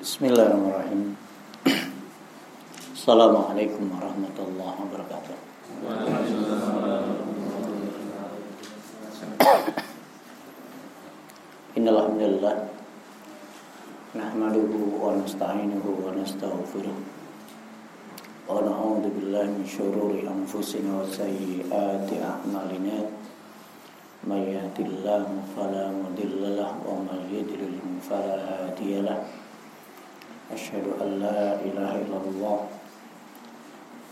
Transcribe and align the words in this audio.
Bismillahirrahmanirrahim. 0.00 1.12
Assalamualaikum 2.96 3.84
warahmatullahi 3.92 4.80
wabarakatuh. 4.80 5.36
Innal 11.76 12.00
hamdalillah 12.00 12.72
nahmaduhu 14.16 15.04
wa 15.04 15.20
nasta'inuhu 15.20 16.00
wa 16.00 16.16
nastaghfiruh. 16.16 16.96
Wa 18.48 18.56
na'udzu 18.56 19.12
billahi 19.12 19.52
min 19.52 19.68
shururi 19.68 20.24
anfusina 20.24 20.96
wa 20.96 21.04
sayyiati 21.04 22.24
a'malina. 22.24 23.04
May 24.24 24.56
yahdihillahu 24.56 25.44
fala 25.52 25.92
mudilla 25.92 26.56
lahu 26.56 26.88
wa 26.88 27.04
may 27.04 27.20
yudlil 27.28 28.00
fala 28.00 28.64
hadiya 28.64 29.04
lahu. 29.04 29.39
أشهد 30.53 30.85
أن 31.01 31.09
لا 31.19 31.57
إله 31.61 31.91
إلا 32.05 32.17
الله 32.25 32.59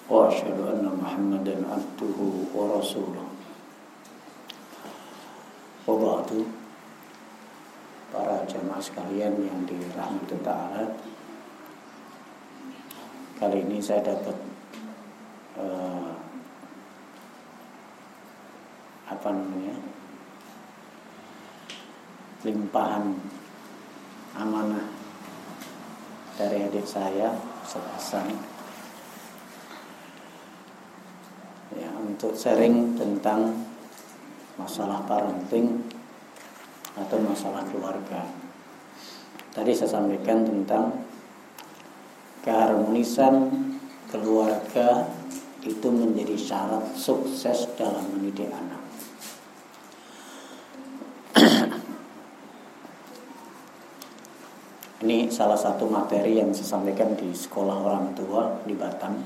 وأشهد 0.10 0.58
أن 0.60 0.86
محمدا 1.02 1.56
عبده 1.62 2.20
ورسوله 2.56 3.26
وبعد 5.88 6.30
para 8.14 8.46
jamaah 8.46 8.78
sekalian 8.78 9.42
yang 9.42 9.66
dirahmati 9.66 10.38
ta'ala 10.46 10.86
kali 13.42 13.66
ini 13.66 13.82
saya 13.82 14.06
dapat 14.06 14.38
uh, 15.58 16.14
apa 19.10 19.30
namanya 19.34 19.82
limpahan 22.46 23.18
amanah 24.38 24.86
dari 26.39 26.63
adik 26.63 26.87
saya 26.87 27.35
Hasan 27.67 28.31
ya 31.75 31.91
untuk 31.99 32.33
sharing 32.33 32.95
tentang 32.95 33.67
masalah 34.55 35.03
parenting 35.05 35.85
atau 36.97 37.19
masalah 37.21 37.67
keluarga. 37.69 38.25
Tadi 39.53 39.75
saya 39.75 40.01
sampaikan 40.01 40.47
tentang 40.47 41.05
keharmonisan 42.47 43.53
keluarga 44.09 45.05
itu 45.61 45.89
menjadi 45.93 46.39
syarat 46.39 46.97
sukses 46.97 47.69
dalam 47.77 48.03
mendidik 48.17 48.49
anak. 48.49 48.88
Ini 55.09 55.33
salah 55.33 55.57
satu 55.57 55.89
materi 55.89 56.37
yang 56.37 56.53
saya 56.53 56.77
sampaikan 56.77 57.17
di 57.17 57.33
sekolah 57.33 57.81
orang 57.81 58.13
tua 58.13 58.61
di 58.69 58.77
Batam. 58.77 59.17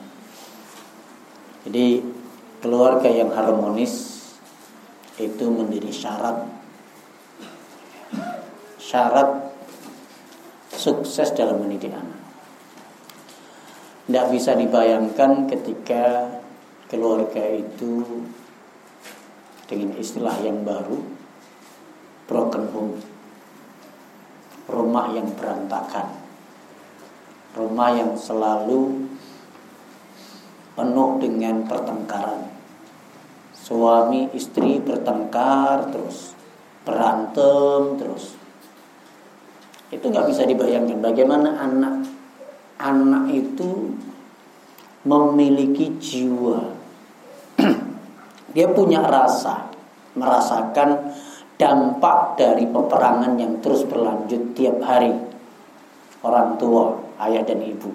Jadi 1.66 1.98
keluarga 2.62 3.10
yang 3.10 3.34
harmonis 3.34 4.22
itu 5.18 5.42
menjadi 5.50 5.90
syarat 5.90 6.46
syarat 8.78 9.50
sukses 10.70 11.34
dalam 11.34 11.58
mendidik 11.58 11.90
anak. 11.90 12.22
Tidak 14.06 14.26
bisa 14.30 14.54
dibayangkan 14.54 15.50
ketika 15.50 16.30
keluarga 16.86 17.42
itu 17.58 18.22
dengan 19.66 19.98
istilah 19.98 20.38
yang 20.46 20.62
baru 20.62 21.02
broken 22.30 22.70
home 22.70 23.11
rumah 24.70 25.10
yang 25.14 25.30
berantakan, 25.34 26.12
rumah 27.56 27.90
yang 27.94 28.12
selalu 28.14 29.08
penuh 30.72 31.10
dengan 31.20 31.66
pertengkaran. 31.66 32.50
Suami 33.52 34.26
istri 34.34 34.82
bertengkar 34.82 35.94
terus, 35.94 36.34
berantem 36.82 38.00
terus. 38.00 38.34
Itu 39.92 40.08
nggak 40.08 40.28
bisa 40.32 40.42
dibayangkan 40.48 40.98
bagaimana 40.98 41.62
anak 41.62 42.08
anak 42.82 43.30
itu 43.30 43.94
memiliki 45.06 45.94
jiwa. 46.02 46.74
Dia 48.54 48.66
punya 48.74 49.06
rasa, 49.06 49.70
merasakan 50.18 51.14
dampak 51.62 52.34
dari 52.34 52.66
peperangan 52.66 53.38
yang 53.38 53.62
terus 53.62 53.86
berlanjut 53.86 54.50
tiap 54.58 54.82
hari 54.82 55.14
orang 56.26 56.58
tua, 56.58 56.98
ayah 57.22 57.46
dan 57.46 57.62
ibu. 57.62 57.90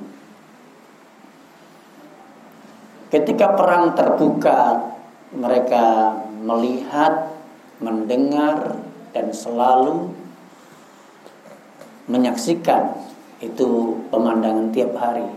Ketika 3.11 3.55
perang 3.59 3.91
terbuka, 3.91 4.87
mereka 5.35 6.15
melihat, 6.39 7.35
mendengar 7.83 8.79
dan 9.11 9.35
selalu 9.35 10.11
menyaksikan 12.07 12.95
itu 13.43 13.99
pemandangan 14.07 14.71
tiap 14.71 14.95
hari. 14.95 15.27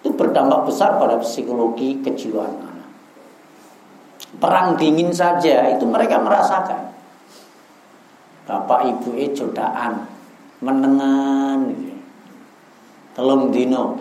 Itu 0.00 0.16
berdampak 0.16 0.68
besar 0.68 0.96
pada 0.96 1.20
psikologi 1.20 2.00
kejiwaan 2.00 2.65
Perang 4.36 4.74
dingin 4.74 5.14
saja 5.14 5.70
itu 5.70 5.86
mereka 5.86 6.18
merasakan. 6.20 6.92
Bapak 8.46 8.86
ibu 8.86 9.14
e 9.14 9.30
jodaan 9.34 10.16
menengan 10.60 11.68
gitu. 11.68 11.94
telung 13.12 13.52
dino 13.52 14.00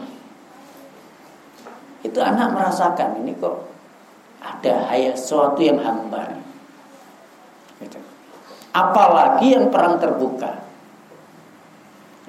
itu 2.05 2.19
anak 2.21 2.53
merasakan 2.55 3.25
ini 3.25 3.35
kok 3.35 3.65
ada 4.39 4.87
hayat 4.93 5.17
sesuatu 5.17 5.59
yang 5.59 5.81
hambar 5.81 6.37
gitu. 7.81 7.99
apalagi 8.71 9.57
yang 9.57 9.67
perang 9.73 9.99
terbuka 9.99 10.63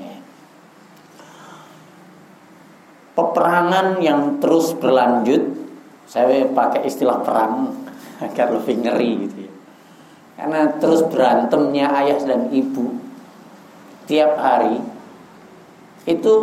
ya. 0.00 0.16
peperangan 3.14 4.00
yang 4.02 4.42
terus 4.42 4.74
berlanjut 4.74 5.54
saya 6.08 6.50
pakai 6.50 6.88
istilah 6.88 7.22
perang 7.22 7.85
agar 8.24 8.52
lebih 8.56 8.76
ngeri 8.84 9.10
gitu 9.28 9.36
ya. 9.48 9.52
Karena 10.36 10.60
terus 10.76 11.00
berantemnya 11.08 11.88
ayah 11.96 12.20
dan 12.20 12.52
ibu 12.52 13.00
tiap 14.06 14.38
hari 14.38 14.78
itu 16.06 16.34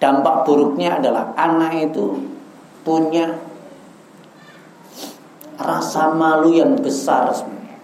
dampak 0.00 0.46
buruknya 0.46 0.96
adalah 1.02 1.34
anak 1.36 1.92
itu 1.92 2.16
punya 2.86 3.36
rasa 5.58 6.14
malu 6.14 6.54
yang 6.54 6.78
besar 6.78 7.34
sebenarnya. 7.34 7.76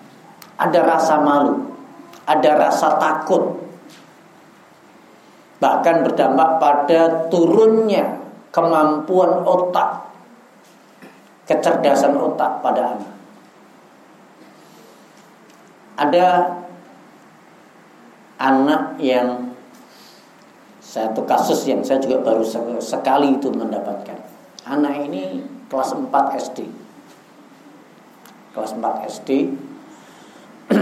Ada 0.55 0.81
rasa 0.87 1.15
malu, 1.21 1.75
ada 2.25 2.51
rasa 2.57 2.97
takut. 2.97 3.59
Bahkan 5.59 5.97
berdampak 6.07 6.63
pada 6.63 7.27
turunnya 7.29 8.23
kemampuan 8.55 9.43
otak 9.43 10.14
kecerdasan 11.45 12.17
otak 12.17 12.65
pada 12.65 12.97
anak. 12.97 13.13
Ada 15.95 16.27
anak 18.41 18.99
yang 18.99 19.55
satu 20.81 21.23
kasus 21.27 21.67
yang 21.67 21.83
saya 21.83 21.99
juga 22.03 22.23
baru 22.23 22.43
sekali 22.79 23.39
itu 23.39 23.51
mendapatkan. 23.51 24.19
Anak 24.65 25.11
ini 25.11 25.45
kelas 25.69 25.93
4 25.95 26.11
SD. 26.39 26.59
Kelas 28.55 28.73
4 28.79 29.11
SD. 29.11 29.31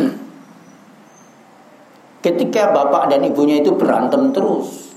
Ketika 2.24 2.70
bapak 2.70 3.10
dan 3.10 3.26
ibunya 3.26 3.58
itu 3.58 3.74
berantem 3.74 4.30
terus. 4.30 4.94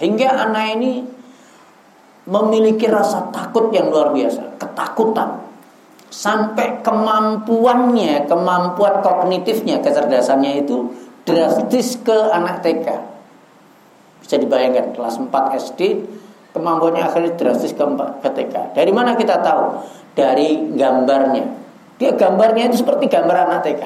Hingga 0.00 0.48
anak 0.48 0.66
ini 0.80 1.06
memiliki 2.24 2.88
rasa 2.88 3.28
takut 3.28 3.68
yang 3.72 3.92
luar 3.92 4.12
biasa, 4.12 4.56
ketakutan. 4.56 5.44
Sampai 6.08 6.78
kemampuannya, 6.80 8.24
kemampuan 8.30 9.02
kognitifnya, 9.02 9.82
kecerdasannya 9.82 10.62
itu 10.62 10.94
drastis 11.26 11.98
ke 12.00 12.14
anak 12.30 12.62
TK. 12.62 12.86
Bisa 14.22 14.38
dibayangkan 14.40 14.94
kelas 14.94 15.20
4 15.20 15.28
SD 15.58 15.80
kemampuannya 16.54 17.02
akhirnya 17.02 17.34
drastis 17.34 17.74
ke, 17.74 17.82
ke 18.22 18.28
TK. 18.30 18.78
Dari 18.78 18.92
mana 18.94 19.18
kita 19.18 19.42
tahu? 19.42 19.82
Dari 20.14 20.70
gambarnya. 20.78 21.44
Dia 21.98 22.14
gambarnya 22.14 22.70
itu 22.70 22.86
seperti 22.86 23.10
gambar 23.10 23.50
anak 23.50 23.66
TK. 23.66 23.82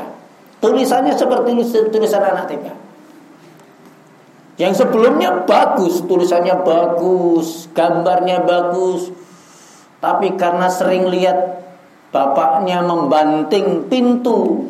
Tulisannya 0.61 1.17
seperti 1.17 1.57
tulisan 1.89 2.23
anak 2.23 2.45
TK. 2.53 2.88
Yang 4.59 4.85
sebelumnya 4.85 5.47
bagus, 5.47 6.03
tulisannya 6.03 6.67
bagus, 6.67 7.71
gambarnya 7.73 8.43
bagus. 8.43 9.15
Tapi 10.03 10.35
karena 10.35 10.67
sering 10.67 11.07
lihat 11.07 11.63
bapaknya 12.11 12.83
membanting 12.83 13.87
pintu 13.87 14.67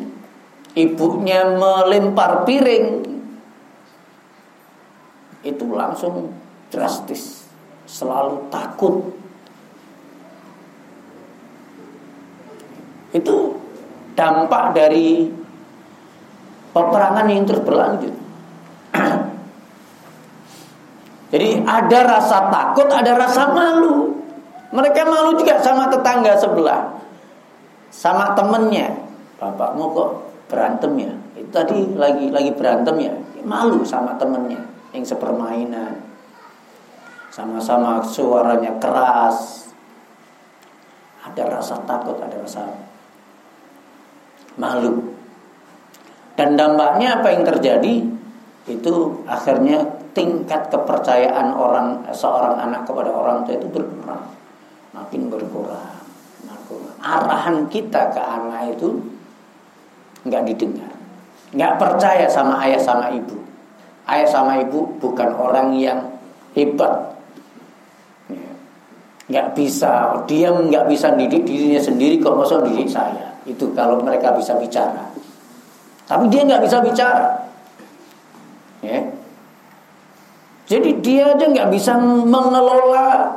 ibunya 0.75 1.55
melempar 1.55 2.43
piring 2.43 3.07
itu 5.39 5.65
langsung 5.71 6.35
drastis 6.67 7.47
selalu 7.87 8.51
takut 8.51 9.15
itu 13.15 13.55
dampak 14.13 14.75
dari 14.75 15.31
peperangan 16.75 17.25
yang 17.31 17.47
terus 17.47 17.63
berlanjut 17.63 18.15
jadi 21.29 21.61
ada 21.61 21.99
rasa 22.09 22.49
takut 22.49 22.89
ada 22.89 23.13
rasa 23.13 23.53
malu. 23.53 24.17
Mereka 24.73 25.01
malu 25.05 25.37
juga 25.37 25.61
sama 25.61 25.85
tetangga 25.89 26.33
sebelah. 26.33 26.89
Sama 27.93 28.33
temennya. 28.33 28.89
Bapakmu 29.37 29.93
kok 29.93 30.09
berantem 30.49 30.91
ya? 30.97 31.13
Itu 31.37 31.49
tadi 31.53 31.93
lagi 31.93 32.33
lagi 32.33 32.51
berantem 32.53 32.95
ya? 32.97 33.13
Malu 33.45 33.85
sama 33.85 34.17
temennya 34.17 34.57
yang 34.93 35.05
sepermainan. 35.05 36.01
Sama-sama 37.29 38.01
suaranya 38.01 38.73
keras. 38.81 39.69
Ada 41.29 41.45
rasa 41.45 41.77
takut 41.85 42.17
ada 42.17 42.41
rasa 42.41 42.65
malu. 44.57 45.13
Dan 46.33 46.57
dampaknya 46.57 47.21
apa 47.21 47.29
yang 47.29 47.45
terjadi? 47.45 48.01
Itu 48.65 49.21
akhirnya 49.29 49.98
tingkat 50.19 50.67
kepercayaan 50.67 51.55
orang 51.55 52.03
seorang 52.11 52.59
anak 52.59 52.83
kepada 52.83 53.07
orang 53.07 53.47
tua 53.47 53.55
itu 53.55 53.71
berkurang 53.71 54.27
makin 54.91 55.31
berkurang 55.31 55.99
arahan 56.99 57.65
kita 57.71 58.11
ke 58.11 58.21
anak 58.21 58.75
itu 58.75 58.99
nggak 60.27 60.43
didengar, 60.51 60.91
nggak 61.55 61.73
percaya 61.79 62.27
sama 62.27 62.59
ayah 62.67 62.79
sama 62.79 63.07
ibu. 63.15 63.39
Ayah 64.09 64.27
sama 64.27 64.59
ibu 64.59 64.99
bukan 64.99 65.31
orang 65.37 65.71
yang 65.77 65.99
hebat, 66.57 67.15
ya. 68.27 68.51
nggak 69.31 69.47
bisa 69.55 70.17
dia 70.25 70.49
nggak 70.51 70.89
bisa 70.89 71.13
didik 71.15 71.45
dirinya 71.45 71.79
sendiri 71.79 72.19
kok 72.19 72.35
masuk 72.35 72.67
didik 72.67 72.89
saya. 72.91 73.31
Itu 73.47 73.71
kalau 73.71 74.03
mereka 74.03 74.35
bisa 74.35 74.59
bicara, 74.59 75.07
tapi 76.03 76.27
dia 76.27 76.43
nggak 76.43 76.63
bisa 76.67 76.83
bicara. 76.83 77.47
Ya. 78.83 78.99
Jadi 80.69 81.01
dia 81.01 81.33
aja 81.33 81.49
nggak 81.49 81.73
bisa 81.73 81.97
mengelola 81.97 83.33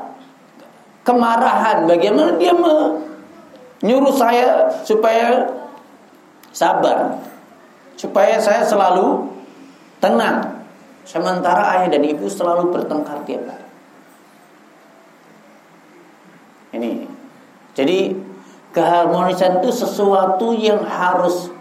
kemarahan. 1.01 1.89
Bagaimana 1.89 2.37
dia 2.37 2.53
nyuruh 3.83 4.13
saya 4.13 4.69
supaya 4.85 5.49
sabar, 6.53 7.17
supaya 7.97 8.37
saya 8.37 8.61
selalu 8.61 9.33
tenang. 9.97 10.61
Sementara 11.03 11.81
ayah 11.81 11.89
dan 11.91 12.05
ibu 12.05 12.29
selalu 12.29 12.71
bertengkar 12.71 13.25
tiap 13.27 13.43
hari. 13.49 13.69
Ini. 16.79 17.05
Jadi 17.73 18.17
keharmonisan 18.73 19.61
itu 19.61 19.71
sesuatu 19.73 20.57
yang 20.57 20.81
harus 20.85 21.52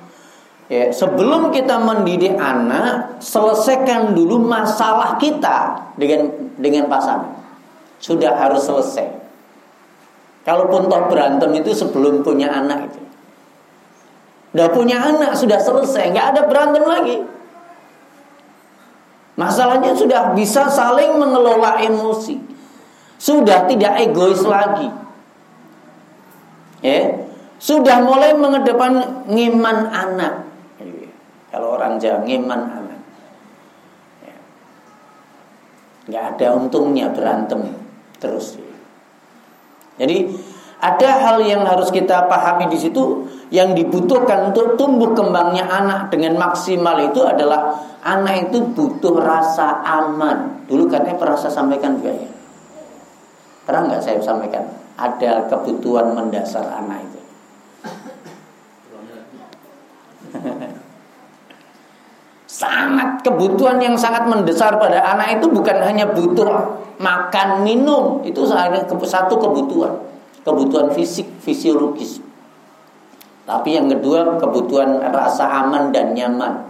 ya, 0.72 0.88
sebelum 0.96 1.52
kita 1.52 1.76
mendidik 1.84 2.40
anak, 2.40 3.20
selesaikan 3.20 4.16
dulu 4.16 4.40
masalah 4.40 5.20
kita 5.20 5.92
dengan 6.00 6.32
dengan 6.56 6.88
pasangan. 6.88 7.36
Sudah 8.00 8.32
harus 8.40 8.64
selesai. 8.64 9.20
Kalaupun 10.48 10.90
toh 10.90 11.12
berantem 11.12 11.52
itu 11.60 11.76
sebelum 11.76 12.24
punya 12.24 12.50
anak 12.50 12.90
itu. 12.90 13.02
Udah 14.56 14.68
punya 14.72 14.98
anak 14.98 15.38
sudah 15.38 15.60
selesai, 15.60 16.12
nggak 16.16 16.28
ada 16.34 16.42
berantem 16.50 16.82
lagi. 16.82 17.18
Masalahnya 19.40 19.96
sudah 19.96 20.36
bisa 20.36 20.68
saling 20.68 21.16
mengelola 21.16 21.80
emosi. 21.80 22.36
Sudah 23.22 23.70
tidak 23.70 24.02
egois 24.02 24.42
lagi. 24.44 24.90
Ya. 26.82 27.30
Sudah 27.62 28.02
mulai 28.02 28.34
mengedepan 28.34 29.26
ngiman 29.30 29.94
anak. 29.94 30.51
Kalau 31.52 31.76
orang 31.76 32.00
Jawa 32.00 32.24
ngiman 32.24 32.62
anak. 32.64 33.02
Ya. 34.24 34.36
Nggak 36.08 36.24
ada 36.36 36.48
untungnya 36.56 37.12
berantem 37.12 37.76
terus. 38.24 38.56
Jadi 40.00 40.32
ada 40.82 41.10
hal 41.22 41.44
yang 41.44 41.68
harus 41.68 41.92
kita 41.92 42.26
pahami 42.26 42.72
di 42.72 42.80
situ 42.80 43.28
yang 43.52 43.76
dibutuhkan 43.76 44.50
untuk 44.50 44.80
tumbuh 44.80 45.12
kembangnya 45.12 45.68
anak 45.68 46.10
dengan 46.10 46.40
maksimal 46.40 46.96
itu 47.04 47.22
adalah 47.22 47.76
anak 48.02 48.50
itu 48.50 48.64
butuh 48.72 49.20
rasa 49.20 49.84
aman. 49.84 50.66
Dulu 50.72 50.88
katanya 50.88 51.20
pernah 51.20 51.38
saya 51.38 51.54
sampaikan 51.54 52.00
juga 52.00 52.16
ya. 52.16 52.32
Pernah 53.68 53.82
nggak 53.92 54.02
saya 54.02 54.24
sampaikan? 54.24 54.64
Ada 54.96 55.52
kebutuhan 55.52 56.16
mendasar 56.16 56.64
anak 56.64 57.04
itu. 57.04 57.20
sangat 62.62 63.26
kebutuhan 63.26 63.82
yang 63.82 63.98
sangat 63.98 64.30
mendasar 64.30 64.78
pada 64.78 65.02
anak 65.02 65.42
itu 65.42 65.50
bukan 65.50 65.82
hanya 65.82 66.06
butuh 66.14 66.78
makan 67.02 67.66
minum. 67.66 68.22
Itu 68.22 68.46
satu 68.46 69.34
kebutuhan. 69.42 69.98
Kebutuhan 70.46 70.94
fisik 70.94 71.26
fisiologis. 71.42 72.22
Tapi 73.50 73.74
yang 73.74 73.90
kedua 73.90 74.38
kebutuhan 74.38 75.02
rasa 75.10 75.50
aman 75.66 75.90
dan 75.90 76.14
nyaman. 76.14 76.70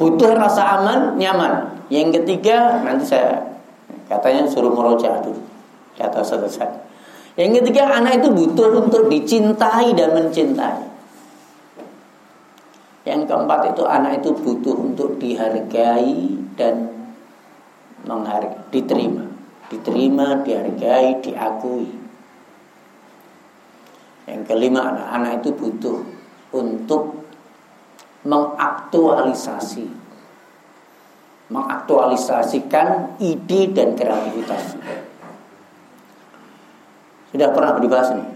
Butuh 0.00 0.32
rasa 0.32 0.80
aman 0.80 1.20
nyaman. 1.20 1.84
Yang 1.92 2.24
ketiga 2.24 2.80
nanti 2.80 3.12
saya 3.12 3.48
katanya 4.08 4.48
suruh 4.48 4.72
meroja 4.72 5.20
dulu 5.20 5.38
kata 6.00 6.24
selesai 6.24 6.70
yang 7.36 7.54
ketiga 7.60 7.86
anak 7.86 8.24
itu 8.24 8.28
butuh 8.32 8.82
untuk 8.82 9.06
dicintai 9.12 9.92
dan 9.94 10.16
mencintai 10.16 10.87
yang 13.08 13.24
keempat 13.24 13.72
itu 13.72 13.88
anak 13.88 14.20
itu 14.20 14.36
butuh 14.36 14.76
untuk 14.76 15.16
dihargai 15.16 16.36
dan 16.60 16.92
menghargai, 18.04 18.68
diterima, 18.68 19.24
diterima, 19.72 20.44
dihargai, 20.44 21.24
diakui. 21.24 21.88
Yang 24.28 24.42
kelima 24.44 24.92
anak-anak 24.92 25.40
itu 25.40 25.50
butuh 25.56 26.04
untuk 26.52 27.24
mengaktualisasi 28.28 29.88
mengaktualisasikan 31.48 33.16
ide 33.16 33.72
dan 33.72 33.96
kreativitas. 33.96 34.76
Sudah 37.32 37.48
pernah 37.56 37.80
dibahas 37.80 38.12
nih? 38.12 38.28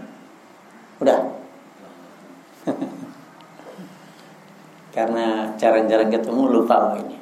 Udah? 0.97 1.42
Karena 4.93 5.49
jarang-jarang 5.57 6.13
ketemu 6.13 6.43
lupa 6.53 6.93
ini. 7.01 7.17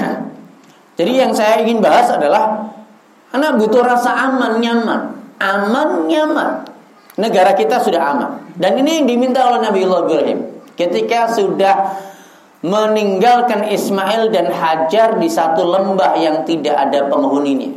Jadi 0.98 1.12
yang 1.12 1.36
saya 1.36 1.60
ingin 1.60 1.84
bahas 1.84 2.08
adalah 2.08 2.72
anak 3.36 3.60
butuh 3.60 3.84
rasa 3.84 4.16
aman, 4.24 4.64
nyaman. 4.64 5.00
Aman, 5.36 6.08
nyaman. 6.08 6.64
Negara 7.20 7.52
kita 7.52 7.76
sudah 7.76 8.16
aman. 8.16 8.30
Dan 8.56 8.80
ini 8.80 9.04
yang 9.04 9.06
diminta 9.06 9.44
oleh 9.44 9.60
Nabi 9.60 9.84
Ibrahim. 9.84 10.40
Ketika 10.74 11.28
sudah 11.30 11.92
meninggalkan 12.64 13.68
Ismail 13.68 14.32
dan 14.32 14.48
Hajar 14.48 15.20
di 15.20 15.28
satu 15.28 15.68
lembah 15.68 16.16
yang 16.16 16.48
tidak 16.48 16.88
ada 16.88 17.12
penghuninya. 17.12 17.76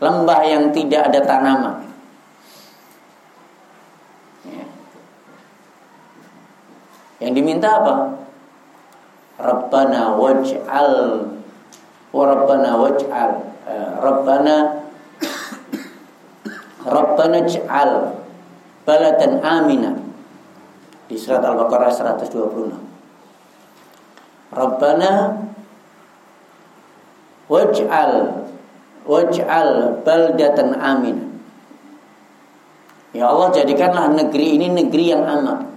Lembah 0.00 0.40
yang 0.48 0.72
tidak 0.72 1.12
ada 1.12 1.20
tanaman. 1.20 1.89
Yang 7.20 7.32
diminta 7.36 7.68
apa? 7.84 8.16
Rabbana 9.40 10.16
waj'al 10.16 10.92
wa 12.10 12.22
Rabbana 12.24 12.70
waj'al 12.80 13.32
uh, 13.68 13.90
Rabbana 14.00 14.56
Rabbana 16.80 17.44
ja'al 17.44 18.16
baladan 18.88 19.44
amina 19.44 19.92
di 21.12 21.16
surat 21.20 21.44
Al-Baqarah 21.44 21.92
126. 21.92 22.72
Rabbana 24.56 25.12
waj'al 27.52 28.12
waj'al 29.04 29.70
baldatan 30.04 30.72
amina. 30.72 31.24
Ya 33.12 33.28
Allah 33.28 33.52
jadikanlah 33.52 34.16
negeri 34.16 34.56
ini 34.56 34.72
negeri 34.72 35.12
yang 35.12 35.28
aman 35.28 35.70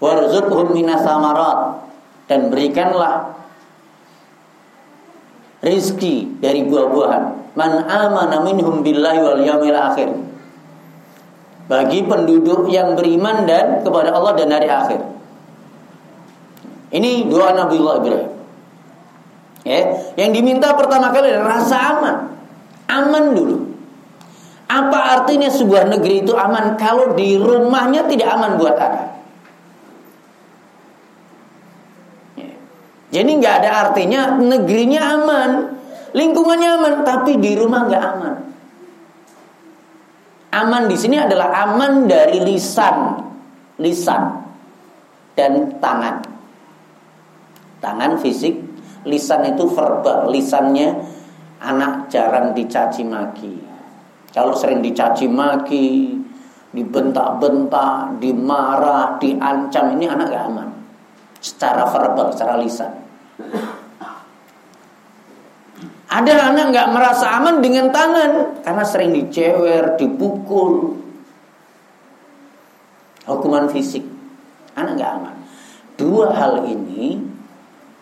warzuqhum 0.00 0.72
dan 2.26 2.40
berikanlah 2.48 3.36
rizki 5.60 6.40
dari 6.40 6.64
buah-buahan 6.64 7.52
man 7.52 7.84
amana 7.84 8.40
minhum 8.40 8.80
billahi 8.80 9.20
wal 9.20 9.40
yaumil 9.44 9.76
akhir 9.76 10.08
bagi 11.70 12.02
penduduk 12.02 12.66
yang 12.66 12.98
beriman 12.98 13.46
dan 13.46 13.86
kepada 13.86 14.10
Allah 14.10 14.34
dan 14.34 14.50
hari 14.50 14.66
akhir. 14.66 15.06
Ini 16.90 17.30
doa 17.30 17.54
Nabiullah 17.54 18.02
Ibrahim. 18.02 18.30
Ya, 19.62 19.80
yang 20.18 20.34
diminta 20.34 20.74
pertama 20.74 21.14
kali 21.14 21.30
adalah 21.30 21.62
rasa 21.62 21.78
aman. 21.94 22.16
Aman 22.90 23.38
dulu. 23.38 23.70
Apa 24.66 25.22
artinya 25.22 25.46
sebuah 25.46 25.86
negeri 25.86 26.26
itu 26.26 26.34
aman 26.34 26.74
kalau 26.74 27.14
di 27.14 27.38
rumahnya 27.38 28.02
tidak 28.10 28.34
aman 28.34 28.58
buat 28.58 28.74
anak? 28.74 29.09
Jadi 33.10 33.30
nggak 33.42 33.54
ada 33.62 33.70
artinya 33.90 34.38
negerinya 34.38 35.02
aman, 35.18 35.50
lingkungannya 36.14 36.68
aman, 36.78 36.94
tapi 37.02 37.42
di 37.42 37.58
rumah 37.58 37.90
nggak 37.90 38.04
aman. 38.14 38.34
Aman 40.50 40.86
di 40.86 40.94
sini 40.98 41.18
adalah 41.18 41.50
aman 41.66 42.06
dari 42.06 42.42
lisan, 42.42 43.18
lisan 43.82 44.22
dan 45.34 45.78
tangan. 45.78 46.22
Tangan 47.82 48.18
fisik, 48.18 48.58
lisan 49.06 49.54
itu 49.54 49.66
verbal, 49.70 50.30
lisannya 50.30 51.00
anak 51.62 52.10
jarang 52.10 52.54
dicaci 52.54 53.02
maki. 53.06 53.58
Kalau 54.30 54.54
sering 54.54 54.82
dicaci 54.82 55.26
maki, 55.26 56.14
dibentak-bentak, 56.70 58.22
dimarah, 58.22 59.18
diancam, 59.18 59.98
ini 59.98 60.06
anak 60.06 60.30
gak 60.30 60.44
aman. 60.46 60.68
Secara 61.40 61.88
verbal, 61.88 62.30
secara 62.30 62.60
lisan. 62.60 62.99
Ada 66.10 66.50
anak 66.50 66.74
nggak 66.74 66.90
merasa 66.90 67.38
aman 67.38 67.62
dengan 67.62 67.94
tangan 67.94 68.62
karena 68.66 68.82
sering 68.82 69.14
dicewer, 69.14 69.94
dipukul. 69.94 70.98
Hukuman 73.30 73.70
fisik, 73.70 74.02
anak 74.74 74.98
nggak 74.98 75.12
aman. 75.22 75.36
Dua 75.94 76.34
hal 76.34 76.66
ini, 76.66 77.14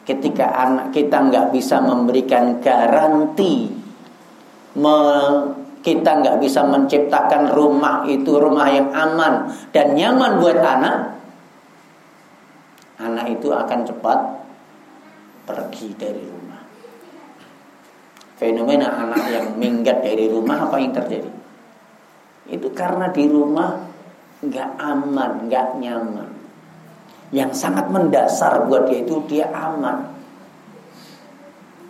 ketika 0.08 0.48
anak 0.56 0.96
kita 0.96 1.20
nggak 1.20 1.52
bisa 1.52 1.84
memberikan 1.84 2.64
garansi, 2.64 3.68
me, 4.72 4.96
kita 5.84 6.24
nggak 6.24 6.40
bisa 6.40 6.64
menciptakan 6.64 7.52
rumah 7.52 8.08
itu 8.08 8.40
rumah 8.40 8.72
yang 8.72 8.88
aman 8.88 9.52
dan 9.76 9.92
nyaman 9.92 10.40
buat 10.40 10.56
anak, 10.64 10.96
anak 13.04 13.36
itu 13.36 13.52
akan 13.52 13.84
cepat 13.84 14.47
pergi 15.48 15.96
dari 15.96 16.22
rumah 16.28 16.48
fenomena 18.38 18.86
anak 18.94 19.24
yang 19.34 19.46
minggat 19.58 20.00
dari 20.00 20.30
rumah 20.30 20.70
apa 20.70 20.78
yang 20.78 20.94
terjadi? 20.94 21.30
Itu 22.48 22.70
karena 22.72 23.10
di 23.10 23.26
rumah 23.26 23.82
nggak 24.40 24.70
aman, 24.78 25.50
nggak 25.50 25.68
nyaman. 25.82 26.30
Yang 27.34 27.60
sangat 27.60 27.92
mendasar 27.92 28.64
buat 28.70 28.88
dia 28.88 29.04
itu 29.04 29.20
dia 29.28 29.50
aman. 29.52 30.16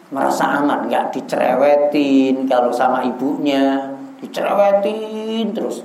Merasa 0.08 0.58
aman, 0.58 0.88
nggak 0.88 1.14
dicerewetin 1.14 2.48
kalau 2.48 2.72
sama 2.72 3.04
ibunya, 3.04 3.92
dicerewetin 4.18 5.52
terus. 5.52 5.84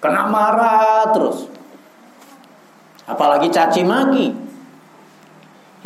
Kena 0.00 0.26
marah 0.26 1.12
terus. 1.12 1.46
Apalagi 3.04 3.52
caci 3.52 3.84
maki. 3.84 4.26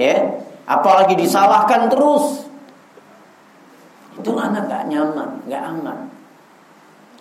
Ya, 0.00 0.40
apalagi 0.78 1.14
disalahkan 1.18 1.92
terus 1.92 2.48
itu 4.12 4.30
anak 4.36 4.68
gak 4.68 4.84
nyaman, 4.92 5.40
gak 5.48 5.62
aman. 5.64 5.98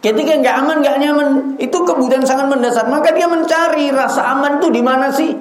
Ketika 0.03 0.33
gak 0.43 0.55
aman, 0.65 0.77
gak 0.83 0.99
nyaman, 0.99 1.27
itu 1.55 1.77
kebutuhan 1.87 2.25
sangat 2.25 2.51
mendasar. 2.51 2.89
Maka 2.91 3.15
dia 3.15 3.31
mencari 3.31 3.93
rasa 3.95 4.35
aman 4.35 4.59
itu 4.59 4.67
di 4.73 4.81
mana 4.83 5.07
sih? 5.07 5.31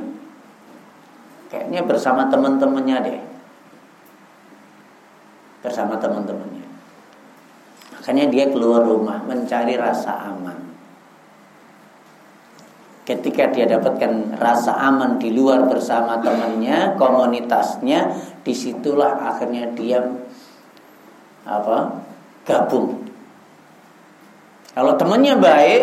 Kayaknya 1.50 1.82
bersama 1.82 2.30
teman-temannya 2.30 2.96
deh. 3.02 3.20
Bersama 5.66 5.98
teman-temannya. 5.98 6.66
Makanya 7.98 8.30
dia 8.30 8.46
keluar 8.54 8.86
rumah 8.86 9.18
mencari 9.26 9.74
rasa 9.74 10.30
aman. 10.30 10.69
Ketika 13.00 13.50
dia 13.50 13.66
dapatkan 13.66 14.38
rasa 14.38 14.76
aman 14.76 15.18
di 15.18 15.34
luar 15.34 15.66
bersama 15.66 16.20
temannya, 16.20 16.94
komunitasnya, 16.94 18.12
di 18.44 18.54
situlah 18.54 19.34
akhirnya 19.34 19.72
dia 19.74 20.04
apa 21.48 21.96
gabung. 22.44 23.02
Kalau 24.70 24.94
temannya 24.94 25.34
baik, 25.40 25.82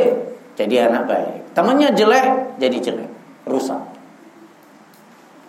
jadi 0.56 0.88
anak 0.88 1.04
baik. 1.10 1.34
Temannya 1.52 1.92
jelek, 1.92 2.58
jadi 2.62 2.78
jelek, 2.80 3.12
rusak. 3.50 3.82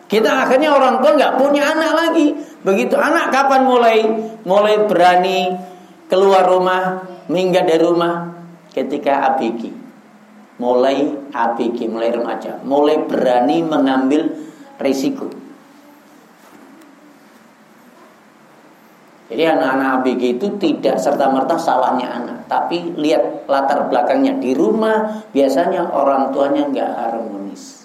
Kita 0.09 0.49
akhirnya 0.49 0.73
orang 0.73 1.05
tua 1.05 1.15
nggak 1.15 1.37
punya 1.37 1.63
anak 1.77 1.93
lagi. 1.93 2.33
Begitu 2.65 2.97
anak 2.97 3.29
kapan 3.29 3.69
mulai 3.69 3.99
mulai 4.43 4.89
berani 4.89 5.53
keluar 6.09 6.49
rumah, 6.49 7.05
minggat 7.29 7.69
dari 7.69 7.85
rumah 7.85 8.33
ketika 8.73 9.37
ABG. 9.37 9.78
Mulai 10.59 11.31
ABG, 11.31 11.87
mulai 11.87 12.11
remaja, 12.11 12.59
mulai 12.67 12.99
berani 13.07 13.63
mengambil 13.63 14.27
risiko. 14.83 15.31
Jadi 19.29 19.45
anak-anak 19.45 20.03
ABG 20.03 20.41
itu 20.41 20.47
tidak 20.57 20.97
serta-merta 20.97 21.55
salahnya 21.61 22.09
anak, 22.09 22.39
tapi 22.49 22.97
lihat 22.97 23.45
latar 23.45 23.85
belakangnya 23.87 24.41
di 24.41 24.57
rumah 24.57 25.21
biasanya 25.37 25.85
orang 25.93 26.33
tuanya 26.33 26.65
nggak 26.65 26.91
harmonis. 26.97 27.85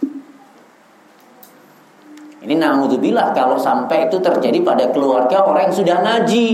Ini 2.43 2.59
naudzubillah 2.59 3.35
kalau 3.35 3.59
sampai 3.59 4.07
itu 4.07 4.19
terjadi 4.23 4.59
pada 4.63 4.87
keluarga 4.91 5.43
orang 5.43 5.67
yang 5.67 5.75
sudah 5.75 5.97
ngaji. 5.99 6.47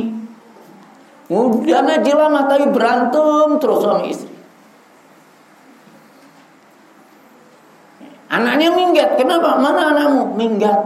Udah 1.29 1.81
ngaji 1.85 2.11
lama 2.13 2.49
tapi 2.49 2.65
berantem 2.73 3.47
terus 3.61 3.79
suami 3.85 4.05
istri. 4.09 4.28
Anaknya 8.39 8.72
minggat, 8.72 9.10
kenapa? 9.19 9.60
Mana 9.60 9.91
anakmu? 9.91 10.39
Minggat. 10.39 10.79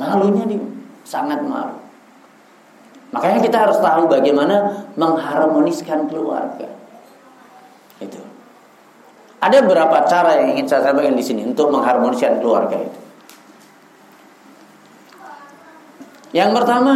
Malunya 0.00 0.48
di 0.48 0.56
sangat 1.04 1.44
malu. 1.44 1.76
Makanya 3.12 3.38
kita 3.44 3.56
harus 3.68 3.78
tahu 3.78 4.08
bagaimana 4.08 4.88
mengharmoniskan 4.96 6.08
keluarga. 6.08 6.68
Itu. 8.00 8.20
Ada 9.40 9.62
beberapa 9.62 10.00
cara 10.08 10.40
yang 10.40 10.56
ingin 10.56 10.66
saya 10.66 10.90
sampaikan 10.90 11.14
di 11.14 11.24
sini 11.24 11.44
untuk 11.44 11.68
mengharmoniskan 11.68 12.40
keluarga 12.40 12.76
itu. 12.80 13.00
Yang 16.34 16.50
pertama, 16.60 16.94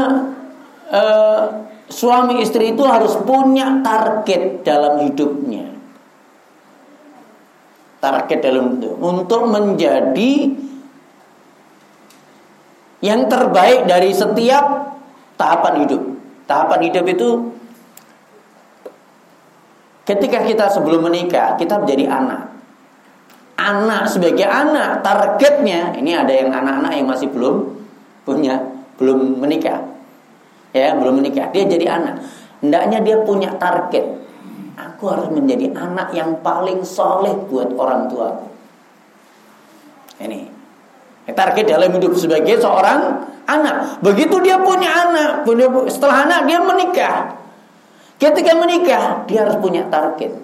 eh, 0.92 1.45
suami 1.88 2.42
istri 2.42 2.75
itu 2.75 2.83
harus 2.85 3.16
punya 3.23 3.80
target 3.80 4.66
dalam 4.66 5.00
hidupnya. 5.07 5.69
Target 8.00 8.40
dalam 8.40 8.80
hidup 8.80 8.97
untuk 8.97 9.45
menjadi 9.52 10.33
yang 13.00 13.28
terbaik 13.28 13.88
dari 13.88 14.12
setiap 14.12 14.97
tahapan 15.37 15.85
hidup. 15.85 16.02
Tahapan 16.49 16.80
hidup 16.88 17.04
itu 17.09 17.28
ketika 20.04 20.45
kita 20.45 20.66
sebelum 20.69 21.09
menikah, 21.09 21.57
kita 21.57 21.80
menjadi 21.80 22.09
anak. 22.09 22.42
Anak 23.61 24.09
sebagai 24.09 24.49
anak, 24.49 25.04
targetnya 25.04 25.92
ini 25.97 26.16
ada 26.16 26.33
yang 26.33 26.49
anak-anak 26.49 26.92
yang 26.97 27.04
masih 27.09 27.28
belum 27.28 27.85
punya, 28.25 28.57
belum 28.97 29.37
menikah. 29.40 29.85
Ya, 30.73 30.97
belum 30.97 31.21
menikah. 31.21 31.52
Dia 31.52 31.69
jadi 31.69 31.87
anak. 32.00 32.25
Hendaknya 32.64 32.99
dia 33.04 33.16
punya 33.25 33.52
target. 33.57 34.19
Aku 34.80 35.12
harus 35.12 35.28
menjadi 35.28 35.76
anak 35.76 36.16
yang 36.16 36.40
paling 36.40 36.80
soleh 36.80 37.37
buat 37.52 37.68
orang 37.76 38.08
tua. 38.08 38.30
Ini 40.20 40.60
Target 41.34 41.64
dalam 41.68 41.90
hidup 41.94 42.16
sebagai 42.18 42.58
seorang 42.58 43.22
anak. 43.46 44.02
Begitu 44.02 44.40
dia 44.42 44.58
punya 44.58 44.90
anak, 44.90 45.46
punya 45.46 45.70
setelah 45.87 46.26
anak 46.26 46.40
dia 46.49 46.58
menikah. 46.62 47.16
Ketika 48.20 48.52
menikah, 48.58 49.25
dia 49.25 49.49
harus 49.49 49.56
punya 49.58 49.88
target. 49.88 50.37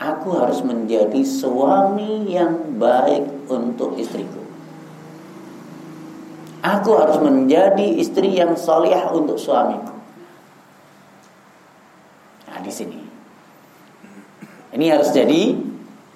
Aku 0.00 0.34
harus 0.34 0.64
menjadi 0.64 1.20
suami 1.22 2.28
yang 2.32 2.80
baik 2.80 3.48
untuk 3.48 3.94
istriku. 4.00 4.42
Aku 6.64 6.96
harus 6.96 7.20
menjadi 7.20 7.84
istri 8.00 8.32
yang 8.40 8.56
soleh 8.56 8.96
untuk 9.12 9.36
suamiku. 9.36 9.92
Nah, 12.48 12.58
di 12.64 12.72
sini. 12.72 13.03
Ini 14.74 14.98
harus 14.98 15.14
jadi 15.14 15.54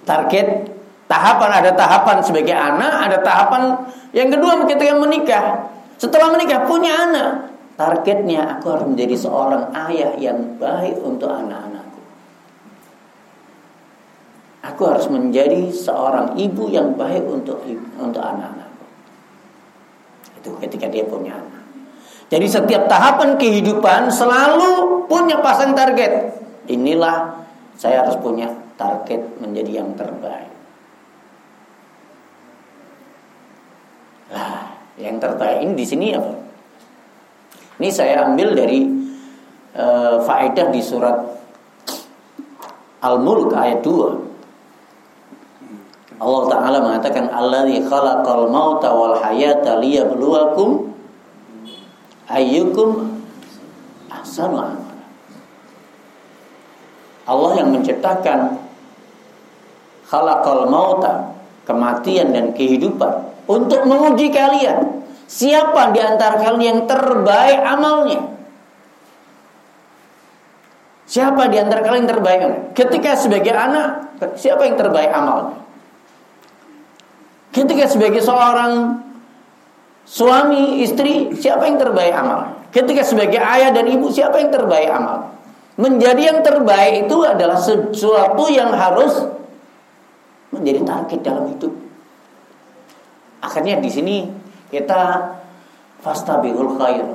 target 0.02 0.78
Tahapan 1.08 1.50
ada 1.64 1.72
tahapan 1.72 2.20
sebagai 2.20 2.52
anak, 2.52 3.08
ada 3.08 3.18
tahapan 3.24 3.80
yang 4.12 4.28
kedua 4.28 4.60
ketika 4.68 4.92
menikah. 4.92 5.44
Setelah 5.96 6.36
menikah 6.36 6.68
punya 6.68 6.92
anak, 7.08 7.48
targetnya 7.80 8.60
aku 8.60 8.76
harus 8.76 8.86
menjadi 8.92 9.16
seorang 9.16 9.72
ayah 9.88 10.12
yang 10.20 10.60
baik 10.60 11.00
untuk 11.00 11.32
anak-anakku. 11.32 12.00
Aku 14.68 14.82
harus 14.84 15.08
menjadi 15.08 15.72
seorang 15.72 16.36
ibu 16.36 16.68
yang 16.68 16.92
baik 16.92 17.24
untuk 17.24 17.64
untuk 17.96 18.20
anak-anakku. 18.20 18.84
Itu 20.44 20.60
ketika 20.60 20.92
dia 20.92 21.08
punya 21.08 21.40
anak. 21.40 21.64
Jadi 22.28 22.44
setiap 22.44 22.84
tahapan 22.84 23.40
kehidupan 23.40 24.12
selalu 24.12 25.08
punya 25.08 25.40
pasang 25.40 25.72
target. 25.72 26.36
Inilah 26.68 27.47
saya 27.78 28.02
harus 28.02 28.18
punya 28.18 28.50
target 28.74 29.22
menjadi 29.38 29.86
yang 29.86 29.94
terbaik. 29.94 30.50
Lah, 34.34 34.74
yang 34.98 35.22
terbaik 35.22 35.62
ini 35.62 35.78
di 35.78 35.86
sini 35.86 36.10
apa? 36.10 36.34
Ini 37.78 37.88
saya 37.94 38.26
ambil 38.26 38.58
dari 38.58 38.82
uh, 39.78 40.18
faedah 40.26 40.74
di 40.74 40.82
surat 40.82 41.22
Al-Mulk 42.98 43.54
ayat 43.54 43.86
2. 43.86 46.18
Allah 46.18 46.42
Ta'ala 46.50 46.82
mengatakan 46.82 47.30
Alladzi 47.30 47.78
khalaqal 47.86 48.50
mauta 48.50 48.90
wal 48.90 49.22
hayata 49.22 49.78
liyabluwakum 49.78 50.90
ayyukum 52.26 53.22
ahsanu 54.10 54.58
amala. 54.58 54.87
Allah 57.28 57.60
yang 57.60 57.68
menciptakan 57.76 58.56
khalaqal 60.08 60.64
mauta, 60.72 61.36
kematian 61.68 62.32
dan 62.32 62.56
kehidupan 62.56 63.44
untuk 63.44 63.84
menguji 63.84 64.32
kalian. 64.32 65.04
Siapa 65.28 65.92
di 65.92 66.00
antara 66.00 66.40
kalian 66.40 66.64
yang 66.64 66.80
terbaik 66.88 67.60
amalnya? 67.60 68.20
Siapa 71.04 71.52
di 71.52 71.60
antara 71.60 71.84
kalian 71.84 72.08
yang 72.08 72.12
terbaik? 72.16 72.40
Ketika 72.72 73.12
sebagai 73.12 73.52
anak, 73.52 74.16
siapa 74.40 74.64
yang 74.64 74.80
terbaik 74.80 75.12
amalnya? 75.12 75.60
Ketika 77.52 77.84
sebagai 77.88 78.24
seorang 78.24 79.04
suami, 80.08 80.80
istri, 80.80 81.36
siapa 81.36 81.68
yang 81.68 81.76
terbaik 81.76 82.12
amalnya? 82.16 82.56
Ketika 82.72 83.04
sebagai 83.04 83.40
ayah 83.40 83.72
dan 83.72 83.84
ibu, 83.88 84.08
siapa 84.08 84.40
yang 84.40 84.48
terbaik 84.48 84.88
amal? 84.88 85.37
Menjadi 85.78 86.34
yang 86.34 86.40
terbaik 86.42 87.06
itu 87.06 87.16
adalah 87.22 87.54
sesuatu 87.54 88.50
yang 88.50 88.74
harus 88.74 89.30
menjadi 90.50 90.82
target 90.82 91.20
dalam 91.22 91.46
hidup. 91.54 91.70
Akhirnya 93.38 93.78
di 93.78 93.86
sini 93.86 94.26
kita 94.74 95.30
fastabiqul 96.02 96.74
khair 96.74 97.06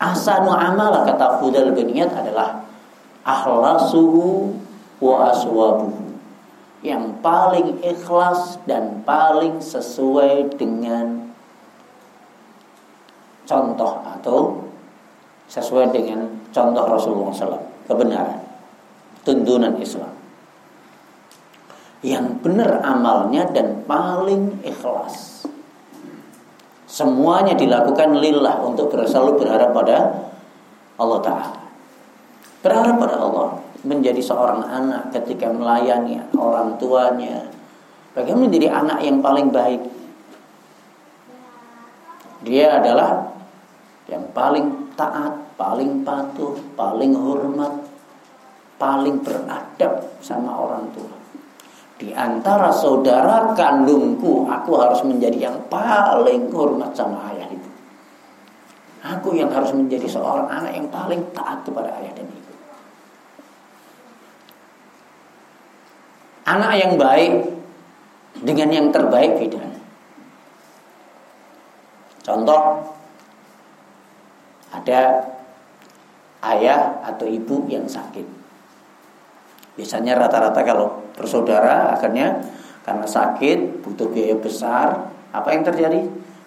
Ahsanu 0.00 0.48
amala 0.48 1.04
kata 1.04 1.36
Fudal 1.36 1.76
bin 1.76 1.92
Iyad 1.92 2.08
adalah 2.16 2.64
akhlasuhu 3.20 4.56
wa 4.96 5.28
aswabuhu. 5.28 6.16
Yang 6.80 7.20
paling 7.20 7.84
ikhlas 7.84 8.56
dan 8.64 9.04
paling 9.04 9.60
sesuai 9.60 10.56
dengan 10.56 11.36
contoh 13.44 14.00
atau 14.00 14.69
sesuai 15.50 15.90
dengan 15.90 16.30
contoh 16.54 16.84
Rasulullah 16.86 17.34
SAW 17.34 17.66
kebenaran 17.90 18.38
tuntunan 19.26 19.74
Islam 19.82 20.14
yang 22.00 22.38
benar 22.40 22.80
amalnya 22.80 23.44
dan 23.50 23.84
paling 23.84 24.62
ikhlas 24.64 25.40
Semuanya 26.90 27.54
dilakukan 27.54 28.18
lillah 28.18 28.58
untuk 28.66 28.90
selalu 28.90 29.38
berharap 29.38 29.70
pada 29.70 30.26
Allah 30.98 31.20
Ta'ala. 31.22 31.58
Berharap 32.66 32.98
pada 32.98 33.14
Allah. 33.14 33.48
Menjadi 33.86 34.18
seorang 34.18 34.66
anak 34.66 35.14
ketika 35.14 35.48
melayani 35.54 36.18
orang 36.34 36.74
tuanya. 36.82 37.46
Bagaimana 38.12 38.50
menjadi 38.50 38.68
anak 38.74 38.98
yang 39.06 39.22
paling 39.22 39.54
baik? 39.54 39.80
Dia 42.42 42.82
adalah 42.82 43.38
yang 44.10 44.26
paling 44.34 44.89
taat, 44.94 45.56
paling 45.58 46.02
patuh, 46.06 46.56
paling 46.74 47.12
hormat, 47.14 47.72
paling 48.80 49.20
beradab 49.20 50.08
sama 50.24 50.50
orang 50.56 50.88
tua. 50.96 51.20
Di 52.00 52.16
antara 52.16 52.72
saudara 52.72 53.52
kandungku, 53.52 54.48
aku 54.48 54.72
harus 54.80 55.04
menjadi 55.04 55.52
yang 55.52 55.58
paling 55.68 56.48
hormat 56.48 56.96
sama 56.96 57.28
ayah 57.28 57.44
ibu. 57.52 57.70
Aku 59.04 59.36
yang 59.36 59.52
harus 59.52 59.76
menjadi 59.76 60.08
seorang 60.08 60.48
anak 60.48 60.72
yang 60.72 60.88
paling 60.88 61.20
taat 61.36 61.60
kepada 61.60 61.92
ayah 62.00 62.12
dan 62.16 62.24
ibu. 62.24 62.52
Anak 66.48 66.72
yang 66.80 66.92
baik 66.96 67.32
dengan 68.40 68.68
yang 68.72 68.86
terbaik 68.88 69.36
beda. 69.36 69.60
Contoh, 72.24 72.60
ada 74.70 75.26
ayah 76.46 77.02
atau 77.04 77.26
ibu 77.26 77.66
yang 77.66 77.84
sakit. 77.84 78.24
Biasanya 79.76 80.18
rata-rata 80.18 80.60
kalau 80.62 81.10
bersaudara 81.14 81.94
akhirnya 81.94 82.40
karena 82.86 83.06
sakit 83.06 83.84
butuh 83.84 84.08
biaya 84.10 84.36
besar, 84.38 85.12
apa 85.30 85.48
yang 85.52 85.62
terjadi? 85.62 86.02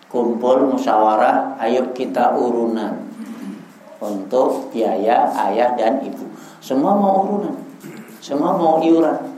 Kumpul 0.10 0.70
musyawarah, 0.70 1.58
ayo 1.58 1.90
kita 1.98 2.38
urunan 2.38 3.02
untuk 3.98 4.70
biaya 4.70 5.32
ayah 5.50 5.74
dan 5.74 6.06
ibu. 6.06 6.30
Semua 6.62 6.94
mau 6.94 7.26
urunan, 7.26 7.58
semua 8.22 8.54
mau 8.54 8.78
iuran. 8.84 9.34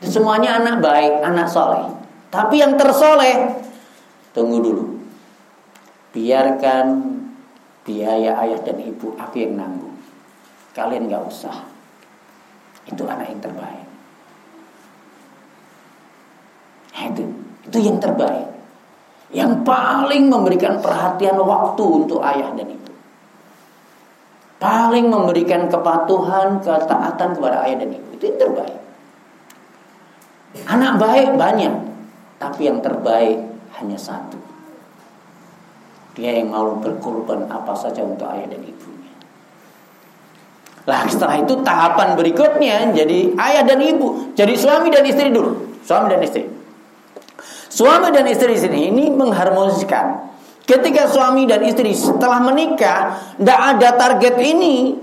Semuanya 0.00 0.58
anak 0.58 0.80
baik, 0.80 1.20
anak 1.22 1.46
soleh. 1.46 1.92
Tapi 2.32 2.58
yang 2.58 2.74
tersoleh, 2.74 3.62
tunggu 4.32 4.58
dulu. 4.64 4.84
Biarkan 6.10 7.19
biaya 7.84 8.36
ayah 8.44 8.60
dan 8.60 8.78
ibu 8.80 9.16
aku 9.16 9.40
yang 9.40 9.56
nanggung. 9.56 9.96
Kalian 10.76 11.10
gak 11.10 11.24
usah. 11.26 11.56
Itu 12.86 13.04
anak 13.06 13.28
yang 13.28 13.42
terbaik. 13.42 13.86
Nah, 16.90 17.04
itu, 17.08 17.22
itu 17.64 17.78
yang 17.80 17.96
terbaik. 17.96 18.48
Yang 19.30 19.62
paling 19.62 20.26
memberikan 20.26 20.82
perhatian 20.82 21.38
waktu 21.38 21.84
untuk 21.86 22.20
ayah 22.20 22.50
dan 22.52 22.66
ibu. 22.66 22.92
Paling 24.60 25.06
memberikan 25.08 25.70
kepatuhan, 25.72 26.60
ketaatan 26.60 27.38
kepada 27.38 27.64
ayah 27.64 27.80
dan 27.80 27.90
ibu. 27.94 28.08
Itu 28.12 28.24
yang 28.28 28.38
terbaik. 28.42 28.80
Anak 30.66 30.98
baik 30.98 31.38
banyak, 31.38 31.74
tapi 32.42 32.66
yang 32.66 32.82
terbaik 32.82 33.38
hanya 33.78 33.96
satu. 33.96 34.49
Dia 36.18 36.42
yang 36.42 36.50
mau 36.50 36.74
berkorban 36.78 37.46
apa 37.46 37.72
saja 37.78 38.02
untuk 38.02 38.26
ayah 38.26 38.50
dan 38.50 38.62
ibu. 38.66 38.90
Lah 40.88 41.06
setelah 41.06 41.38
itu 41.38 41.54
tahapan 41.62 42.18
berikutnya 42.18 42.90
jadi 42.96 43.36
ayah 43.36 43.62
dan 43.62 43.78
ibu, 43.78 44.32
jadi 44.34 44.56
suami 44.56 44.90
dan 44.90 45.06
istri 45.06 45.30
dulu, 45.30 45.78
suami 45.86 46.10
dan 46.10 46.20
istri. 46.24 46.48
Suami 47.70 48.10
dan 48.10 48.26
istri 48.26 48.58
di 48.58 48.60
sini 48.60 48.80
ini 48.90 49.04
mengharmoniskan. 49.14 50.28
Ketika 50.66 51.06
suami 51.06 51.46
dan 51.46 51.62
istri 51.62 51.94
setelah 51.94 52.42
menikah, 52.42 53.14
tidak 53.38 53.60
ada 53.74 53.88
target 53.94 54.34
ini 54.38 54.98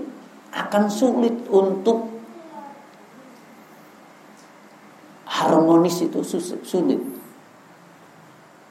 akan 0.52 0.88
sulit 0.88 1.48
untuk 1.48 2.08
harmonis 5.28 6.04
itu 6.04 6.20
sulit. 6.64 7.17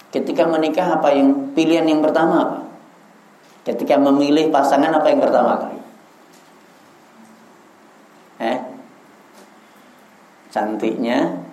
Ketika 0.08 0.48
menikah 0.48 0.98
apa 1.00 1.12
yang 1.12 1.52
pilihan 1.52 1.84
yang 1.84 2.00
pertama 2.00 2.36
apa? 2.44 2.60
Ketika 3.68 4.00
memilih 4.00 4.48
pasangan 4.48 4.96
apa 4.96 5.08
yang 5.12 5.20
pertama 5.20 5.60
kali? 5.60 5.78
eh? 8.42 8.58
Cantiknya 10.54 11.44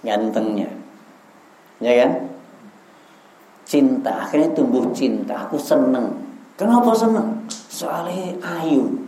gantengnya. 0.00 0.70
Ya 1.80 1.92
kan? 2.04 2.12
Cinta 3.68 4.26
akhirnya 4.26 4.50
tumbuh 4.56 4.90
cinta. 4.90 5.46
Aku 5.46 5.60
seneng. 5.60 6.16
Kenapa 6.58 6.90
seneng? 6.96 7.46
Soalnya 7.48 8.34
ayu. 8.40 9.06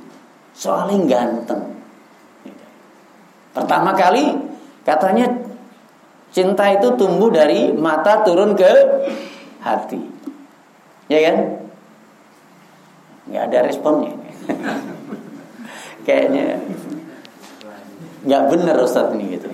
Soalnya 0.52 1.00
ganteng. 1.08 1.72
Pertama 3.52 3.92
kali 3.92 4.32
katanya 4.84 5.28
cinta 6.32 6.64
itu 6.72 6.96
tumbuh 6.96 7.28
dari 7.28 7.70
mata 7.76 8.24
turun 8.24 8.56
ke 8.56 8.72
hati. 9.60 10.00
Ya 11.06 11.20
kan? 11.28 11.36
Nggak 13.28 13.44
ada 13.52 13.58
responnya. 13.68 14.12
Kayaknya 16.08 16.58
nggak 18.26 18.42
benar 18.48 18.76
Ustaz 18.82 19.12
ini 19.14 19.38
gitu. 19.38 19.46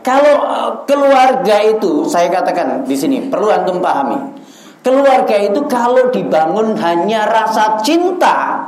Kalau 0.00 0.34
uh, 0.48 0.72
keluarga 0.88 1.60
itu 1.60 2.08
saya 2.08 2.32
katakan 2.32 2.88
di 2.88 2.96
sini 2.96 3.28
perlu 3.28 3.52
antum 3.52 3.84
pahami. 3.84 4.40
Keluarga 4.80 5.36
itu 5.36 5.60
kalau 5.68 6.08
dibangun 6.08 6.72
hanya 6.80 7.28
rasa 7.28 7.76
cinta 7.84 8.64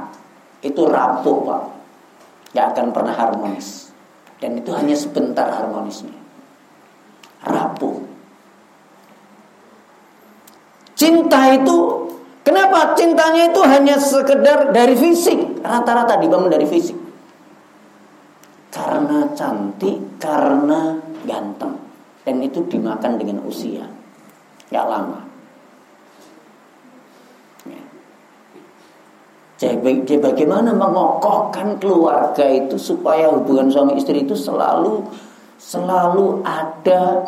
itu 0.60 0.84
rapuh 0.84 1.36
pak. 1.40 1.62
Nggak 2.52 2.66
akan 2.76 2.86
pernah 2.92 3.14
harmonis 3.16 3.91
dan 4.42 4.58
itu 4.58 4.74
hanya 4.74 4.98
sebentar 4.98 5.46
harmonisnya. 5.46 6.18
Rapuh. 7.46 8.02
Cinta 10.98 11.54
itu 11.54 11.78
kenapa 12.42 12.98
cintanya 12.98 13.54
itu 13.54 13.62
hanya 13.62 13.94
sekedar 14.02 14.74
dari 14.74 14.98
fisik? 14.98 15.62
Rata-rata 15.62 16.18
dibangun 16.18 16.50
dari 16.50 16.66
fisik. 16.66 16.98
Karena 18.74 19.30
cantik 19.38 20.18
karena 20.18 20.98
ganteng. 21.22 21.78
Dan 22.26 22.42
itu 22.42 22.66
dimakan 22.66 23.22
dengan 23.22 23.46
usia. 23.46 23.86
Nggak 24.74 24.86
lama 24.90 25.31
Jadi 29.62 30.18
bagaimana 30.18 30.74
mengokohkan 30.74 31.78
keluarga 31.78 32.42
itu 32.50 32.74
supaya 32.74 33.30
hubungan 33.30 33.70
suami 33.70 33.94
istri 33.94 34.26
itu 34.26 34.34
selalu 34.34 35.06
selalu 35.54 36.42
ada 36.42 37.22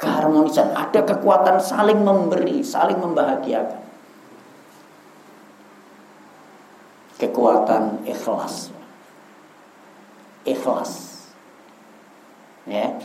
keharmonisan, 0.00 0.72
ada 0.72 1.04
kekuatan 1.04 1.60
saling 1.60 2.00
memberi, 2.00 2.64
saling 2.64 2.96
membahagiakan. 2.96 3.84
Kekuatan 7.20 8.08
ikhlas. 8.08 8.72
Ikhlas. 10.48 10.92
Ya. 12.64 12.96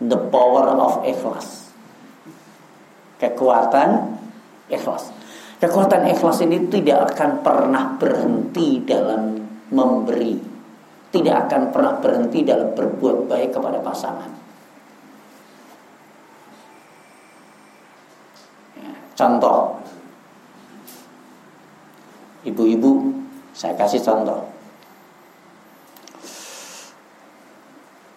The 0.00 0.18
power 0.32 0.72
of 0.80 1.04
ikhlas. 1.04 1.70
Kekuatan 3.20 4.16
ikhlas. 4.72 5.21
Kekuatan 5.62 6.10
ikhlas 6.10 6.42
ini 6.42 6.66
tidak 6.66 7.14
akan 7.14 7.38
pernah 7.38 7.94
berhenti 7.94 8.82
dalam 8.82 9.38
memberi. 9.70 10.34
Tidak 11.14 11.36
akan 11.46 11.70
pernah 11.70 12.02
berhenti 12.02 12.42
dalam 12.42 12.74
berbuat 12.74 13.30
baik 13.30 13.54
kepada 13.54 13.78
pasangan. 13.78 14.26
Ya, 18.74 18.90
contoh. 19.14 19.78
Ibu-ibu, 22.42 23.22
saya 23.54 23.78
kasih 23.78 24.02
contoh. 24.02 24.42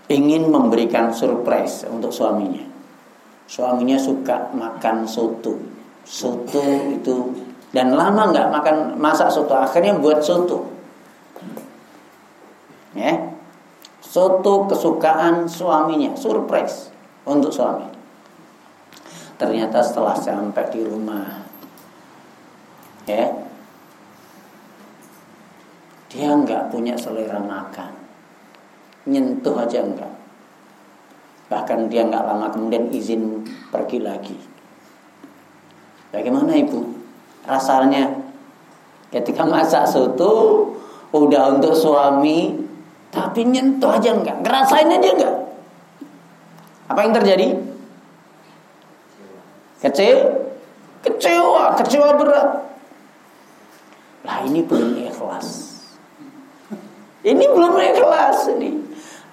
Ingin 0.10 0.50
memberikan 0.50 1.14
surprise 1.14 1.86
untuk 1.86 2.10
suaminya. 2.10 2.66
Suaminya 3.46 4.02
suka 4.02 4.50
makan 4.50 5.06
soto 5.06 5.76
soto 6.06 6.62
itu 6.94 7.25
dan 7.76 7.92
lama 7.92 8.32
nggak 8.32 8.48
makan 8.56 8.78
masak 8.96 9.28
soto 9.28 9.52
akhirnya 9.52 10.00
buat 10.00 10.24
soto. 10.24 10.64
Ya. 12.96 13.36
Soto 14.00 14.64
kesukaan 14.72 15.44
suaminya 15.44 16.16
surprise 16.16 16.88
untuk 17.28 17.52
suami. 17.52 17.92
Ternyata 19.36 19.84
setelah 19.84 20.16
sampai 20.16 20.72
di 20.72 20.88
rumah 20.88 21.44
ya 23.04 23.28
dia 26.08 26.32
nggak 26.32 26.72
punya 26.72 26.96
selera 26.96 27.44
makan. 27.44 27.92
Nyentuh 29.12 29.60
aja 29.60 29.84
enggak 29.84 30.16
bahkan 31.46 31.86
dia 31.92 32.08
nggak 32.08 32.26
lama 32.26 32.48
kemudian 32.50 32.90
izin 32.90 33.46
pergi 33.70 34.02
lagi. 34.02 34.38
Bagaimana 36.10 36.56
ibu? 36.56 36.95
Rasanya 37.46 38.10
ketika 39.14 39.46
masak 39.46 39.86
soto 39.86 40.66
udah 41.14 41.56
untuk 41.56 41.72
suami 41.78 42.52
tapi 43.14 43.48
nyentuh 43.48 43.96
aja 43.96 44.12
enggak, 44.12 44.44
ngerasain 44.44 44.92
aja 44.92 45.10
enggak. 45.16 45.36
Apa 46.92 47.00
yang 47.06 47.14
terjadi? 47.16 47.48
Kecewa, 49.80 50.26
kecewa, 51.06 51.64
kecewa 51.80 52.10
berat. 52.18 52.50
Lah 54.26 54.42
ini 54.44 54.66
belum 54.66 54.98
ikhlas. 55.06 55.48
Ini 57.22 57.46
belum 57.46 57.74
ikhlas 57.78 58.50
ini. 58.58 58.72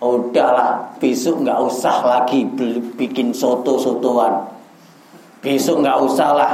Udahlah, 0.02 0.98
besok 0.98 1.46
nggak 1.46 1.58
usah 1.62 1.96
lagi 2.04 2.44
bikin 2.98 3.32
soto-sotoan. 3.32 4.50
Besok 5.40 5.80
nggak 5.80 5.98
usah 6.06 6.30
lah. 6.34 6.52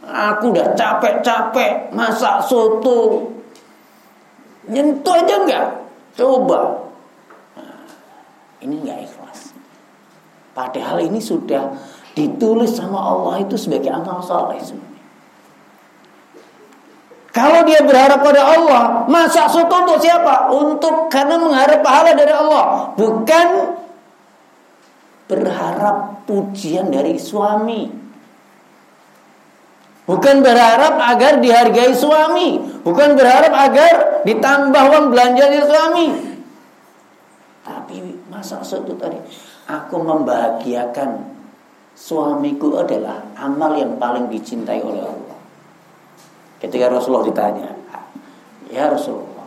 Aku 0.00 0.56
udah 0.56 0.72
capek-capek 0.72 1.92
masak 1.92 2.40
soto. 2.48 3.28
Nyentuh 4.70 5.12
aja 5.12 5.36
nggak? 5.44 5.66
Coba. 6.16 6.88
Nah, 7.56 7.84
ini 8.64 8.80
nggak 8.80 8.98
ikhlas. 9.04 9.52
Padahal 10.56 11.04
ini 11.04 11.20
sudah 11.20 11.76
ditulis 12.16 12.72
sama 12.72 12.96
Allah 12.96 13.44
itu 13.44 13.60
sebagai 13.60 13.92
amal 13.92 14.24
soleh 14.24 14.58
sebenarnya. 14.60 14.90
Kalau 17.30 17.62
dia 17.62 17.78
berharap 17.86 18.26
pada 18.26 18.42
Allah, 18.42 18.82
masak 19.06 19.46
soto 19.46 19.70
untuk 19.86 20.02
siapa? 20.02 20.50
Untuk 20.50 21.06
karena 21.06 21.38
mengharap 21.38 21.78
pahala 21.78 22.10
dari 22.18 22.34
Allah, 22.34 22.90
bukan 22.98 23.78
berharap 25.30 26.26
pujian 26.26 26.90
dari 26.90 27.14
suami. 27.14 27.99
Bukan 30.10 30.42
berharap 30.42 30.98
agar 30.98 31.38
dihargai 31.38 31.94
suami, 31.94 32.58
bukan 32.82 33.14
berharap 33.14 33.54
agar 33.54 34.26
ditambah 34.26 34.82
uang 34.90 35.06
belanja 35.14 35.46
dari 35.46 35.62
suami. 35.62 36.06
Tapi 37.62 38.18
masa 38.26 38.58
itu 38.58 38.90
tadi, 38.98 39.14
aku 39.70 40.02
membahagiakan 40.02 41.30
suamiku 41.94 42.82
adalah 42.82 43.22
amal 43.38 43.70
yang 43.78 44.02
paling 44.02 44.26
dicintai 44.26 44.82
oleh 44.82 44.98
Allah. 44.98 45.38
Ketika 46.58 46.90
Rasulullah 46.90 47.30
ditanya, 47.30 47.70
"Ya 48.66 48.90
Rasulullah, 48.90 49.46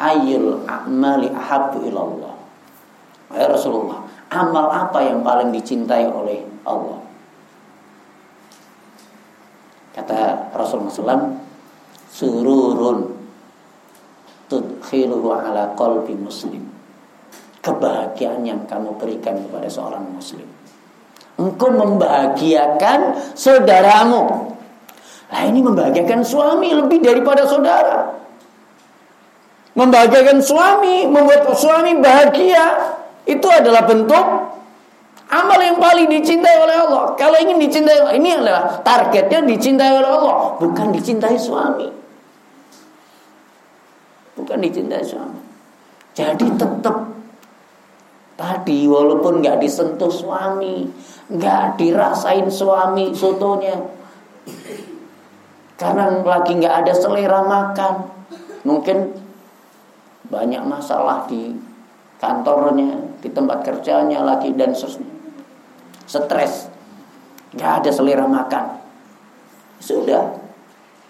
ayul 0.00 0.64
a'mali 0.64 1.28
ahabbu 1.28 1.84
ilallah?" 1.84 2.32
Ya 3.36 3.52
Rasulullah, 3.52 4.00
amal 4.32 4.64
apa 4.72 5.04
yang 5.04 5.20
paling 5.20 5.52
dicintai 5.52 6.08
oleh 6.08 6.40
Allah? 6.64 7.04
Kata 9.94 10.43
Rasulullah 10.54 10.94
SAW, 10.94 11.22
sururun 12.14 12.98
tudkhiluhu 14.46 15.28
ala 15.34 15.74
qalbi 15.74 16.14
muslim. 16.14 16.62
Kebahagiaan 17.64 18.44
yang 18.44 18.60
kamu 18.68 18.94
berikan 19.00 19.40
kepada 19.40 19.66
seorang 19.66 20.04
muslim. 20.12 20.44
Engkau 21.40 21.72
membahagiakan 21.72 23.32
saudaramu. 23.34 24.52
Nah 25.32 25.42
ini 25.48 25.64
membahagiakan 25.64 26.22
suami 26.22 26.76
lebih 26.76 27.00
daripada 27.02 27.48
saudara. 27.48 28.14
Membahagiakan 29.74 30.38
suami, 30.38 31.08
membuat 31.08 31.50
suami 31.56 31.98
bahagia 31.98 32.94
itu 33.24 33.48
adalah 33.48 33.82
bentuk 33.88 34.43
amal 35.34 35.58
yang 35.58 35.82
paling 35.82 36.06
dicintai 36.06 36.56
oleh 36.62 36.76
Allah. 36.78 37.18
Kalau 37.18 37.34
ingin 37.34 37.58
dicintai 37.58 38.14
ini 38.14 38.38
adalah 38.38 38.78
targetnya 38.86 39.42
dicintai 39.42 39.90
oleh 39.90 40.10
Allah, 40.10 40.54
bukan 40.62 40.94
dicintai 40.94 41.34
suami. 41.34 41.90
Bukan 44.38 44.58
dicintai 44.62 45.02
suami. 45.02 45.40
Jadi 46.14 46.46
tetap 46.54 47.10
tadi 48.38 48.86
walaupun 48.86 49.42
nggak 49.42 49.58
disentuh 49.58 50.10
suami, 50.10 50.86
nggak 51.30 51.78
dirasain 51.78 52.46
suami 52.46 53.10
sotonya, 53.14 53.74
karena 55.74 56.22
lagi 56.22 56.54
nggak 56.54 56.86
ada 56.86 56.92
selera 56.94 57.42
makan, 57.42 57.94
mungkin 58.62 59.10
banyak 60.30 60.62
masalah 60.66 61.26
di 61.26 61.54
kantornya, 62.18 63.18
di 63.22 63.28
tempat 63.30 63.62
kerjanya 63.66 64.22
lagi 64.22 64.54
dan 64.54 64.74
stres. 66.14 66.70
Gak 67.54 67.82
ada 67.82 67.90
selera 67.90 68.26
makan. 68.26 68.78
Sudah. 69.82 70.38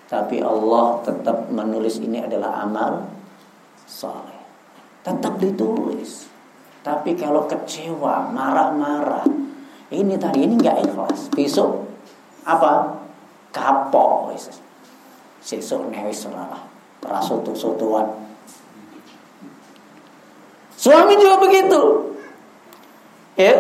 Tapi 0.08 0.40
Allah 0.40 1.00
tetap 1.04 1.48
menulis 1.48 2.00
ini 2.00 2.20
adalah 2.20 2.64
amal 2.64 3.08
soleh. 3.88 4.40
Tetap 5.04 5.40
ditulis. 5.40 6.28
Tapi 6.84 7.16
kalau 7.16 7.48
kecewa, 7.48 8.28
marah-marah, 8.28 9.24
ini 9.88 10.20
tadi 10.20 10.44
ini 10.44 10.60
nggak 10.60 10.84
ikhlas. 10.84 11.32
Besok 11.32 11.88
apa? 12.44 13.00
Kapok. 13.48 14.36
Besok 15.44 15.88
newis 15.88 16.28
lah. 16.28 16.60
Prasoto-sotoan 17.00 18.24
Suami 20.84 21.16
juga 21.16 21.40
begitu. 21.40 21.80
Ya. 23.40 23.56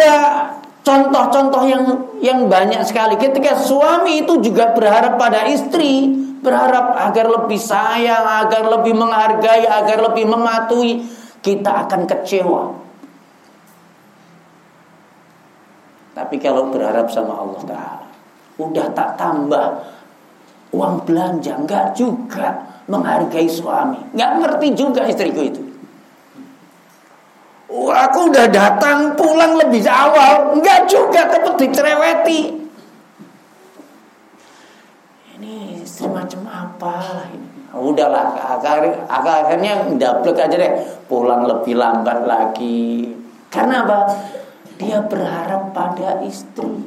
Ada 0.00 0.16
contoh-contoh 0.80 1.68
yang 1.68 1.84
yang 2.24 2.48
banyak 2.48 2.80
sekali. 2.88 3.20
Ketika 3.20 3.52
suami 3.52 4.24
itu 4.24 4.40
juga 4.40 4.72
berharap 4.72 5.20
pada 5.20 5.44
istri 5.44 6.08
berharap 6.40 6.96
agar 6.96 7.28
lebih 7.28 7.60
sayang 7.60 8.24
agar 8.48 8.64
lebih 8.80 8.96
menghargai 8.96 9.68
agar 9.68 10.00
lebih 10.08 10.24
mematuhi 10.24 11.04
kita 11.44 11.84
akan 11.84 12.08
kecewa. 12.08 12.80
Tapi 16.16 16.36
kalau 16.40 16.72
berharap 16.72 17.12
sama 17.12 17.36
Allah 17.36 17.60
Ta'ala 17.68 18.08
udah 18.56 18.86
tak 18.96 19.20
tambah 19.20 19.84
uang 20.72 21.04
belanja 21.04 21.60
enggak 21.60 21.92
juga 21.92 22.80
menghargai 22.88 23.52
suami. 23.52 24.00
Nggak 24.16 24.32
ngerti 24.40 24.68
juga 24.72 25.04
istriku 25.04 25.44
itu 25.44 25.69
aku 27.70 28.34
udah 28.34 28.46
datang 28.50 29.14
pulang 29.14 29.54
lebih 29.54 29.86
awal, 29.86 30.58
enggak 30.58 30.90
juga 30.90 31.30
tetap 31.30 31.54
dicereweti. 31.54 32.58
Ini 35.38 35.82
istri 35.86 36.10
macam 36.10 36.42
apa 36.50 36.94
lah 36.98 37.28
ini? 37.30 37.48
Udahlah, 37.70 38.58
akhir, 38.58 39.06
akhirnya 39.06 39.86
daplek 39.94 40.42
aja 40.42 40.56
deh, 40.58 40.72
pulang 41.06 41.46
lebih 41.46 41.78
lambat 41.78 42.26
lagi. 42.26 43.14
Karena 43.46 43.86
apa? 43.86 43.98
Dia 44.74 45.06
berharap 45.06 45.70
pada 45.70 46.18
istri. 46.26 46.82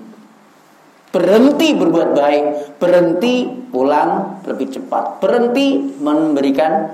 Berhenti 1.13 1.77
berbuat 1.77 2.09
baik, 2.17 2.43
berhenti 2.81 3.47
pulang 3.71 4.43
lebih 4.43 4.75
cepat, 4.75 5.23
berhenti 5.23 5.95
memberikan 6.01 6.89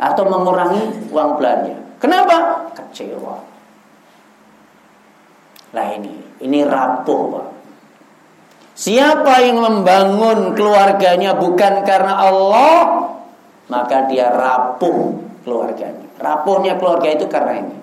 atau 0.00 0.24
mengurangi 0.26 1.12
uang 1.12 1.30
belanja. 1.38 1.81
Kenapa? 2.02 2.66
Kecewa. 2.74 3.38
Lah 5.70 5.86
ini, 5.94 6.18
ini 6.42 6.66
rapuh, 6.66 7.20
Pak. 7.30 7.48
Siapa 8.74 9.38
yang 9.38 9.62
membangun 9.62 10.58
keluarganya 10.58 11.38
bukan 11.38 11.86
karena 11.86 12.26
Allah, 12.26 13.06
maka 13.70 14.10
dia 14.10 14.34
rapuh 14.34 15.14
keluarganya. 15.46 16.10
Rapuhnya 16.18 16.74
keluarga 16.74 17.08
itu 17.14 17.30
karena 17.30 17.62
ini. 17.62 17.76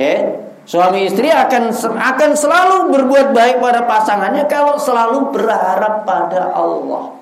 Ya, 0.00 0.16
suami 0.64 1.04
istri 1.04 1.28
akan 1.28 1.76
akan 1.92 2.30
selalu 2.32 2.88
berbuat 2.88 3.36
baik 3.36 3.60
pada 3.60 3.84
pasangannya 3.84 4.48
kalau 4.48 4.80
selalu 4.80 5.28
berharap 5.28 6.08
pada 6.08 6.56
Allah 6.56 7.19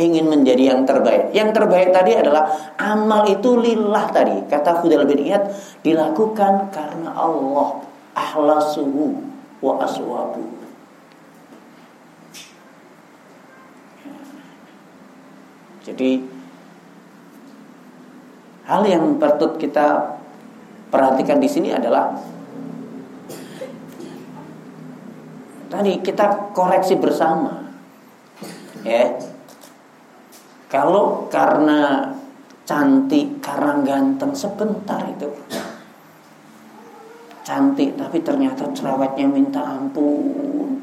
ingin 0.00 0.32
menjadi 0.32 0.72
yang 0.72 0.88
terbaik. 0.88 1.36
Yang 1.36 1.60
terbaik 1.60 1.92
tadi 1.92 2.16
adalah 2.16 2.48
amal 2.80 3.28
itu 3.28 3.60
lillah 3.60 4.08
tadi. 4.08 4.48
Kata 4.48 4.80
Fudel 4.80 5.04
bin 5.04 5.20
Iyad 5.20 5.52
dilakukan 5.84 6.72
karena 6.72 7.12
Allah. 7.12 7.84
Ahlasuhu 8.16 9.20
wa 9.60 9.84
aswabu. 9.84 10.42
Jadi 15.84 16.20
hal 18.68 18.82
yang 18.88 19.16
patut 19.20 19.56
kita 19.56 20.16
perhatikan 20.92 21.40
di 21.40 21.48
sini 21.48 21.72
adalah 21.72 22.12
tadi 25.70 26.02
kita 26.02 26.52
koreksi 26.52 26.98
bersama. 26.98 27.70
Ya, 28.80 29.12
kalau 30.70 31.26
karena 31.26 32.06
cantik, 32.62 33.42
karena 33.42 33.82
ganteng 33.82 34.30
sebentar 34.30 35.02
itu. 35.10 35.26
Cantik 37.42 37.98
tapi 37.98 38.22
ternyata 38.22 38.70
cerewetnya 38.70 39.26
minta 39.26 39.58
ampun. 39.66 40.78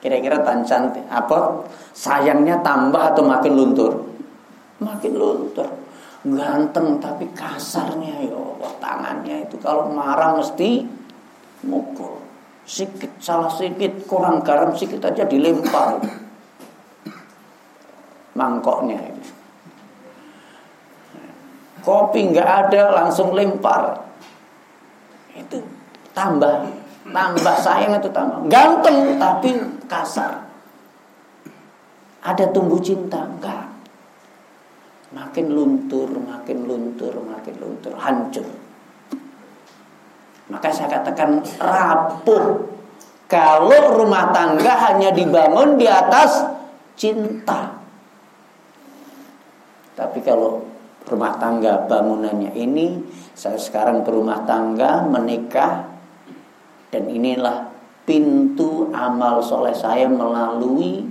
Kira-kira 0.00 0.40
tan 0.40 0.64
cantik 0.64 1.04
apa 1.12 1.68
sayangnya 1.92 2.64
tambah 2.64 3.12
atau 3.12 3.20
makin 3.20 3.52
luntur? 3.52 3.92
Makin 4.80 5.12
luntur. 5.20 5.68
Ganteng 6.24 6.96
tapi 6.96 7.28
kasarnya 7.36 8.24
ya 8.24 8.32
Allah 8.32 8.72
tangannya 8.80 9.44
itu 9.44 9.60
kalau 9.60 9.92
marah 9.92 10.40
mesti 10.40 10.88
mukul. 11.68 12.24
Sikit 12.64 13.20
salah 13.20 13.52
sikit 13.52 14.08
kurang 14.08 14.40
garam 14.40 14.72
sikit 14.72 15.04
aja 15.04 15.28
dilempar 15.28 16.00
mangkoknya 18.32 18.98
ini. 18.98 19.26
Kopi 21.82 22.30
nggak 22.30 22.48
ada 22.68 22.94
langsung 22.94 23.34
lempar. 23.34 23.98
Itu 25.34 25.58
tambah 26.14 26.68
tambah 27.10 27.56
sayang 27.58 27.98
itu 27.98 28.08
tambah 28.14 28.46
ganteng 28.46 29.18
tapi 29.18 29.50
kasar. 29.90 30.46
Ada 32.22 32.54
tumbuh 32.54 32.78
cinta 32.78 33.26
enggak? 33.26 33.66
Makin 35.12 35.46
luntur, 35.52 36.08
makin 36.22 36.64
luntur, 36.70 37.12
makin 37.18 37.54
luntur, 37.58 37.92
hancur. 37.98 38.46
Maka 40.48 40.68
saya 40.70 41.00
katakan 41.00 41.42
rapuh. 41.58 42.70
Kalau 43.26 43.96
rumah 43.96 44.28
tangga 44.28 44.76
hanya 44.92 45.08
dibangun 45.08 45.80
di 45.80 45.88
atas 45.88 46.44
cinta. 47.00 47.71
Tapi 49.92 50.24
kalau 50.24 50.64
rumah 51.04 51.36
tangga 51.36 51.84
bangunannya 51.84 52.56
ini, 52.56 53.02
saya 53.36 53.58
sekarang 53.60 54.06
berumah 54.06 54.48
tangga, 54.48 55.04
menikah, 55.04 55.88
dan 56.92 57.08
inilah 57.08 57.72
pintu 58.04 58.92
amal 58.92 59.40
soleh 59.40 59.72
saya 59.72 60.10
melalui 60.10 61.06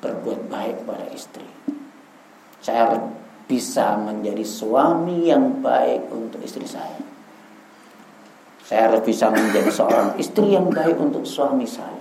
berbuat 0.00 0.48
baik 0.48 0.88
pada 0.88 1.06
istri. 1.12 1.46
Saya 2.60 2.96
bisa 3.44 3.98
menjadi 3.98 4.44
suami 4.46 5.28
yang 5.28 5.60
baik 5.60 6.08
untuk 6.12 6.40
istri 6.40 6.64
saya. 6.64 7.02
Saya 8.62 8.86
harus 8.86 9.02
bisa 9.02 9.26
menjadi 9.34 9.66
seorang 9.66 10.08
istri 10.22 10.54
yang 10.54 10.70
baik 10.70 10.94
untuk 10.94 11.26
suami 11.26 11.66
saya. 11.66 11.99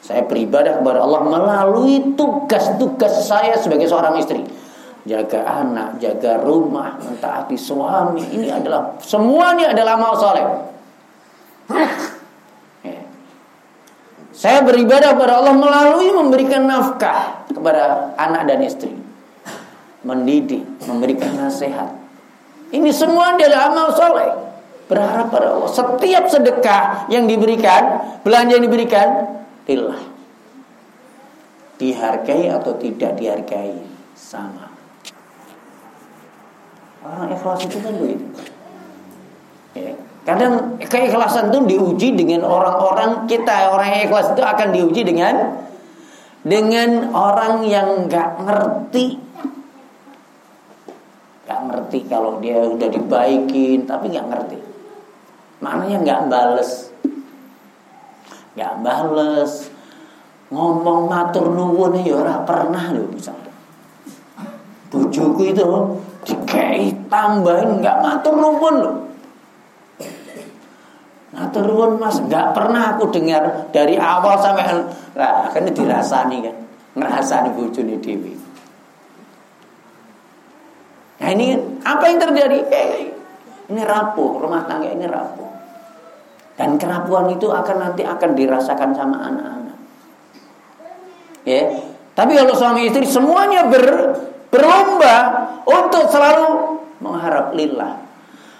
Saya 0.00 0.22
beribadah 0.22 0.78
kepada 0.78 1.02
Allah 1.02 1.22
melalui 1.26 2.14
tugas-tugas 2.14 3.26
saya 3.26 3.58
sebagai 3.58 3.90
seorang 3.90 4.14
istri. 4.20 4.44
Jaga 5.06 5.46
anak, 5.46 6.02
jaga 6.02 6.42
rumah, 6.42 6.98
mentaati 6.98 7.54
suami. 7.54 8.22
Ini 8.22 8.50
adalah 8.50 8.98
semuanya 8.98 9.70
adalah 9.70 9.94
amal 9.94 10.14
soleh. 10.18 10.46
Ya. 12.82 13.00
Saya 14.36 14.60
beribadah 14.66 15.16
kepada 15.16 15.40
Allah 15.40 15.54
melalui 15.56 16.12
memberikan 16.12 16.68
nafkah 16.68 17.48
kepada 17.48 18.12
anak 18.20 18.50
dan 18.50 18.60
istri. 18.62 18.92
Mendidik, 20.06 20.62
memberikan 20.86 21.34
nasihat. 21.34 21.90
Ini 22.70 22.90
semua 22.90 23.34
adalah 23.34 23.72
amal 23.72 23.90
soleh. 23.94 24.30
Berharap 24.86 25.34
pada 25.34 25.50
Allah. 25.50 25.70
Setiap 25.70 26.30
sedekah 26.30 27.10
yang 27.10 27.26
diberikan, 27.26 27.98
belanja 28.22 28.58
yang 28.58 28.66
diberikan, 28.70 29.35
lillah. 29.66 30.00
Dihargai 31.76 32.48
atau 32.48 32.72
tidak 32.80 33.20
dihargai 33.20 33.76
sama. 34.16 34.72
Orang 37.04 37.30
ikhlas 37.30 37.60
itu 37.68 37.78
kan 37.78 37.94
begitu. 37.94 38.26
Ya. 39.76 39.92
Kadang 40.26 40.80
keikhlasan 40.82 41.54
itu 41.54 41.60
diuji 41.70 42.08
dengan 42.18 42.42
orang-orang 42.48 43.30
kita 43.30 43.70
orang 43.70 43.94
yang 43.94 44.02
ikhlas 44.10 44.34
itu 44.34 44.42
akan 44.42 44.74
diuji 44.74 45.06
dengan 45.06 45.62
dengan 46.42 47.14
orang 47.14 47.62
yang 47.66 48.06
nggak 48.06 48.42
ngerti 48.42 49.18
nggak 51.46 51.60
ngerti 51.70 51.98
kalau 52.10 52.42
dia 52.42 52.58
udah 52.58 52.90
dibaikin 52.90 53.86
tapi 53.86 54.10
nggak 54.10 54.26
ngerti 54.30 54.58
maknanya 55.62 55.96
nggak 56.02 56.20
bales 56.26 56.90
nggak 58.56 58.72
bales. 58.80 59.70
Ngomong 60.48 61.10
matur 61.10 61.52
nuwun 61.52 62.00
ya 62.00 62.22
ora 62.22 62.40
pernah 62.46 62.94
lho 62.94 63.10
misalnya 63.10 63.50
bojoku 64.86 65.42
itu 65.50 65.66
dikei 66.22 66.94
tambahin 67.10 67.84
nggak 67.84 67.98
matur 68.00 68.34
nuwun 68.40 68.74
lho. 68.80 68.92
Matur 71.36 71.68
nuwun 71.68 72.00
mas. 72.00 72.16
Nggak 72.24 72.56
pernah 72.56 72.96
aku 72.96 73.12
dengar 73.12 73.68
dari 73.70 74.00
awal 74.00 74.40
sampai 74.40 74.64
lah 75.14 75.52
kan 75.52 75.68
dirasani 75.68 76.40
kan? 76.40 76.56
Ngerasani 76.96 77.52
bojone 77.52 78.00
dewi 78.00 78.32
nah 81.16 81.32
ini 81.32 81.56
apa 81.80 82.12
yang 82.12 82.20
terjadi? 82.20 82.58
Eh, 82.68 83.08
ini 83.72 83.82
rapuh 83.84 84.36
rumah 84.36 84.68
tangga 84.68 84.92
ini 84.92 85.08
rapuh 85.08 85.48
dan 86.56 86.80
kerapuhan 86.80 87.28
itu 87.36 87.52
akan 87.52 87.76
nanti 87.76 88.02
akan 88.02 88.30
dirasakan 88.32 88.90
sama 88.96 89.16
anak-anak. 89.28 89.78
Ya. 91.44 91.62
Tapi 92.16 92.32
kalau 92.32 92.56
suami 92.56 92.88
istri 92.88 93.04
semuanya 93.04 93.68
ber, 93.68 93.84
berlomba 94.48 95.16
untuk 95.68 96.08
selalu 96.08 96.80
mengharap 97.04 97.52
lillah. 97.52 98.08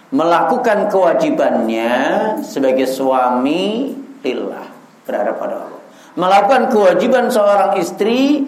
melakukan 0.06 0.86
kewajibannya 0.86 1.94
sebagai 2.38 2.86
suami 2.86 3.90
lillah, 4.22 4.70
berharap 5.02 5.34
pada 5.34 5.66
Allah. 5.66 5.82
Melakukan 6.14 6.62
kewajiban 6.70 7.26
seorang 7.26 7.74
istri 7.82 8.46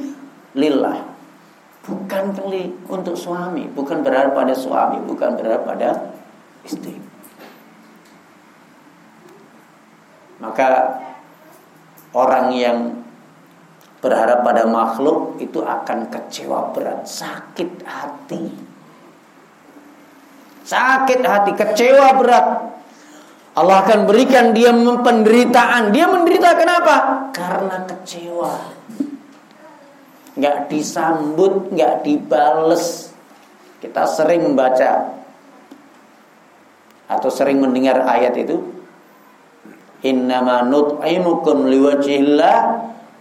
lillah. 0.54 1.02
Bukan 1.82 2.36
untuk 2.86 3.18
suami, 3.18 3.66
bukan 3.74 4.06
berharap 4.06 4.38
pada 4.38 4.54
suami, 4.54 5.02
bukan 5.02 5.34
berharap 5.34 5.66
pada 5.66 6.14
istri. 6.62 6.94
Maka 10.38 10.98
orang 12.14 12.54
yang 12.54 12.78
berharap 13.98 14.46
pada 14.46 14.62
makhluk 14.70 15.42
itu 15.42 15.58
akan 15.58 16.06
kecewa 16.06 16.70
berat, 16.70 17.02
sakit 17.02 17.82
hati. 17.82 18.44
Sakit 20.62 21.20
hati, 21.26 21.50
kecewa 21.58 22.14
berat. 22.14 22.46
Allah 23.58 23.82
akan 23.82 24.06
berikan 24.06 24.54
dia 24.54 24.70
penderitaan. 25.02 25.90
Dia 25.90 26.06
menderita 26.06 26.54
kenapa? 26.54 27.26
Karena 27.34 27.82
kecewa 27.90 28.78
nggak 30.38 30.70
disambut, 30.70 31.74
nggak 31.74 32.06
dibales. 32.06 33.10
Kita 33.82 34.06
sering 34.06 34.54
baca 34.54 35.18
atau 37.10 37.30
sering 37.30 37.58
mendengar 37.58 38.06
ayat 38.06 38.38
itu. 38.38 38.77
Innama 40.06 40.62
nut'imukum 40.66 41.66
liwajhillah 41.66 42.56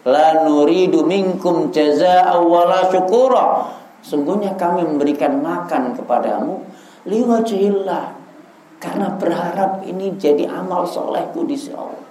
la 0.06 0.28
nuridu 0.46 1.02
minkum 1.04 1.74
jazaa'a 1.74 2.38
wala 2.38 2.86
syukura. 2.94 3.74
Sungguhnya 4.06 4.54
kami 4.56 4.86
memberikan 4.86 5.42
makan 5.42 5.98
kepadamu 5.98 6.62
liwajhillah 7.10 8.14
karena 8.78 9.08
berharap 9.18 9.82
ini 9.90 10.14
jadi 10.22 10.46
amal 10.46 10.86
solehku 10.86 11.50
di 11.50 11.58
sisi 11.58 11.74
Allah 11.74 12.08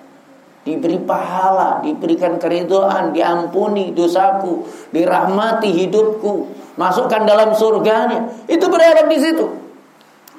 diberi 0.66 0.98
pahala, 0.98 1.78
diberikan 1.86 2.42
keridoan, 2.42 3.14
diampuni 3.14 3.94
dosaku, 3.94 4.66
dirahmati 4.90 5.70
hidupku, 5.70 6.50
masukkan 6.74 7.22
dalam 7.22 7.54
surganya. 7.54 8.26
Itu 8.50 8.66
berharap 8.66 9.06
di 9.06 9.18
situ. 9.22 9.46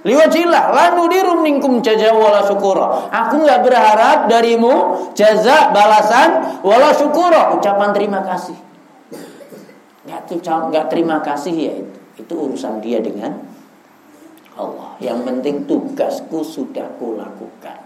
Liwajillah, 0.06 0.64
lalu 0.78 1.02
dirum 1.10 1.42
ningkum 1.42 1.82
jaza 1.82 2.14
wala 2.14 2.46
syukura. 2.46 3.10
Aku 3.10 3.42
nggak 3.42 3.66
berharap 3.66 4.30
darimu 4.30 5.08
jaza 5.18 5.74
balasan 5.74 6.62
wala 6.62 6.94
syukura, 6.94 7.58
ucapan 7.58 7.90
terima 7.96 8.22
kasih. 8.22 8.58
Nggak 10.06 10.44
nggak 10.46 10.86
terima 10.94 11.18
kasih 11.26 11.56
ya 11.56 11.74
itu. 11.82 11.98
Itu 12.18 12.34
urusan 12.34 12.82
dia 12.82 13.02
dengan 13.02 13.42
Allah. 14.58 14.98
Yang 15.02 15.20
penting 15.26 15.56
tugasku 15.66 16.42
sudah 16.46 16.86
kulakukan. 16.98 17.86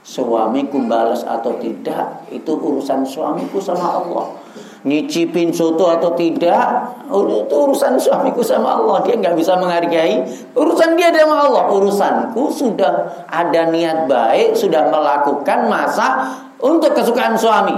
Suamiku 0.00 0.80
balas 0.88 1.28
atau 1.28 1.60
tidak 1.60 2.24
Itu 2.32 2.56
urusan 2.56 3.04
suamiku 3.04 3.60
sama 3.60 4.00
Allah 4.00 4.32
Nyicipin 4.80 5.52
soto 5.52 5.92
atau 5.92 6.16
tidak 6.16 6.88
Itu 7.12 7.54
urusan 7.68 8.00
suamiku 8.00 8.40
sama 8.40 8.80
Allah 8.80 9.04
Dia 9.04 9.20
nggak 9.20 9.36
bisa 9.36 9.60
menghargai 9.60 10.24
Urusan 10.56 10.96
dia 10.96 11.12
sama 11.12 11.36
Allah 11.44 11.64
Urusanku 11.68 12.48
sudah 12.48 13.26
ada 13.28 13.68
niat 13.68 14.08
baik 14.08 14.56
Sudah 14.56 14.88
melakukan 14.88 15.68
masa 15.68 16.32
Untuk 16.56 16.96
kesukaan 16.96 17.36
suami 17.36 17.76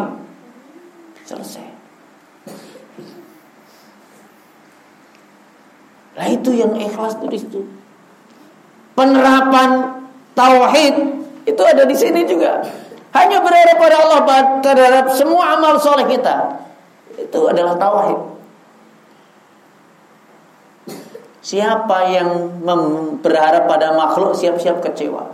Selesai 1.26 1.72
Nah 6.12 6.26
itu 6.28 6.50
yang 6.52 6.76
ikhlas 6.76 7.16
itu 7.16 7.26
di 7.28 7.38
situ. 7.40 7.60
Penerapan 8.92 9.96
tauhid 10.36 10.94
itu 11.48 11.62
ada 11.64 11.88
di 11.88 11.96
sini 11.96 12.28
juga. 12.28 12.60
Hanya 13.12 13.40
berharap 13.44 13.76
pada 13.76 13.96
Allah 13.96 14.20
terhadap 14.60 15.06
semua 15.12 15.56
amal 15.56 15.76
soleh 15.80 16.08
kita. 16.08 16.62
Itu 17.22 17.40
adalah 17.46 17.78
tauhid. 17.78 18.20
Siapa 21.42 21.98
yang 22.06 22.62
berharap 23.18 23.66
pada 23.66 23.94
makhluk 23.98 24.34
siap-siap 24.34 24.78
kecewa. 24.78 25.26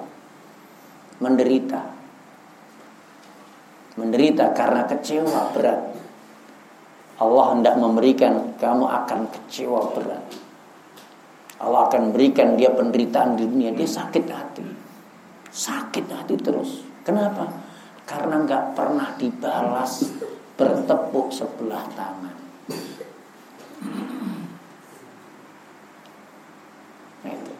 Menderita. 1.20 1.84
Menderita 4.00 4.56
karena 4.56 4.88
kecewa 4.88 5.52
berat. 5.52 5.80
Allah 7.18 7.44
hendak 7.52 7.74
memberikan 7.76 8.56
kamu 8.56 8.86
akan 8.88 9.20
kecewa 9.28 9.92
berat. 9.92 10.24
Allah 11.58 11.90
akan 11.90 12.14
berikan 12.14 12.54
dia 12.54 12.70
penderitaan 12.72 13.34
di 13.34 13.44
dunia. 13.44 13.74
Dia 13.74 13.90
sakit 13.90 14.24
hati. 14.30 14.64
Sakit 15.50 16.06
hati 16.08 16.34
terus. 16.38 16.86
Kenapa? 17.02 17.50
Karena 18.06 18.40
nggak 18.46 18.78
pernah 18.78 19.12
dibalas 19.18 20.06
bertepuk 20.58 21.30
sebelah 21.30 21.86
tangan. 21.94 22.34
Nah, 27.22 27.30
itu. 27.30 27.54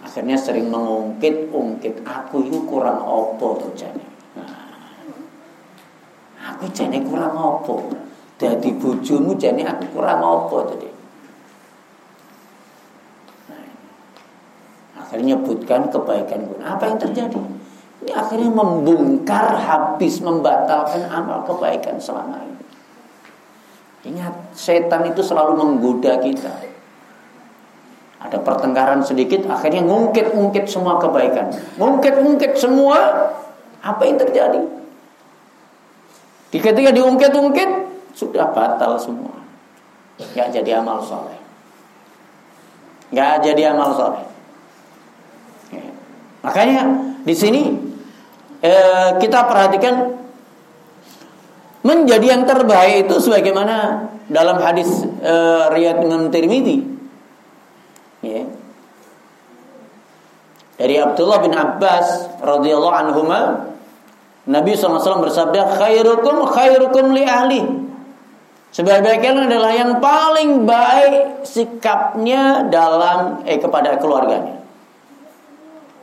Akhirnya 0.00 0.40
sering 0.40 0.72
mengungkit-ungkit 0.72 2.00
aku 2.08 2.48
itu 2.48 2.64
kurang 2.64 3.04
opo 3.04 3.60
tuh 3.60 3.72
jane. 3.76 4.08
Nah, 4.40 4.48
aku 6.40 6.64
jane 6.72 7.04
kurang 7.04 7.36
opo. 7.36 7.92
Jadi 8.40 8.72
bujumu 8.80 9.36
jane 9.36 9.68
aku 9.68 9.84
kurang 9.92 10.24
opo 10.24 10.64
tadi. 10.72 10.94
akhirnya 15.14 15.38
nyebutkan 15.38 15.94
kebaikan 15.94 16.42
pun. 16.50 16.58
Apa 16.58 16.90
yang 16.90 16.98
terjadi? 16.98 17.38
Ini 18.04 18.12
akhirnya 18.12 18.52
membongkar 18.52 19.56
habis 19.56 20.20
membatalkan 20.20 21.08
amal 21.08 21.40
kebaikan 21.48 21.96
selama 21.96 22.36
ini. 22.44 22.64
Ingat, 24.12 24.52
setan 24.52 25.08
itu 25.08 25.24
selalu 25.24 25.56
menggoda 25.56 26.20
kita. 26.20 26.52
Ada 28.20 28.44
pertengkaran 28.44 29.00
sedikit, 29.00 29.48
akhirnya 29.48 29.80
ngungkit-ngungkit 29.88 30.68
semua 30.68 31.00
kebaikan. 31.00 31.48
Ngungkit-ngungkit 31.80 32.60
semua, 32.60 33.32
apa 33.80 34.02
yang 34.04 34.20
terjadi? 34.20 34.60
Di 36.52 36.60
ketika 36.60 36.92
diungkit-ungkit, 36.92 37.70
sudah 38.12 38.52
batal 38.52 39.00
semua. 39.00 39.32
Gak 40.36 40.52
jadi 40.52 40.84
amal 40.84 41.00
soleh. 41.00 41.40
Gak 43.16 43.40
jadi 43.40 43.72
amal 43.72 43.96
soleh. 43.96 44.24
Makanya 46.44 46.84
di 47.24 47.32
sini 47.32 47.93
eh, 48.64 49.08
kita 49.20 49.44
perhatikan 49.44 50.16
menjadi 51.84 52.26
yang 52.32 52.48
terbaik 52.48 53.04
itu 53.04 53.20
sebagaimana 53.20 54.08
dalam 54.32 54.56
hadis 54.56 55.04
eh, 55.20 55.64
riwayat 55.68 56.00
Imam 56.00 56.32
Tirmidzi. 56.32 56.78
Ya. 58.24 58.48
Dari 60.74 60.96
Abdullah 60.96 61.38
bin 61.44 61.52
Abbas 61.52 62.40
radhiyallahu 62.40 62.96
anhu 62.96 63.20
Nabi 64.44 64.72
SAW 64.74 65.22
bersabda 65.22 65.76
khairukum 65.76 66.48
khairukum 66.50 67.14
li 67.14 67.24
ahli 67.24 67.62
Sebaik-baiknya 68.74 69.46
adalah 69.46 69.70
yang 69.70 70.02
paling 70.02 70.66
baik 70.66 71.46
sikapnya 71.46 72.66
dalam 72.74 73.46
eh 73.46 73.62
kepada 73.62 73.94
keluarganya 74.02 74.64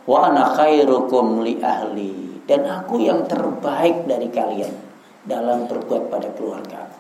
wa 0.07 0.31
ana 0.31 0.55
khairukum 0.55 1.45
li 1.45 1.59
ahli 1.61 2.30
dan 2.51 2.67
aku 2.67 2.99
yang 2.99 3.23
terbaik 3.31 4.03
dari 4.03 4.27
kalian 4.27 4.75
dalam 5.23 5.71
berbuat 5.71 6.11
pada 6.11 6.27
keluarga 6.35 6.91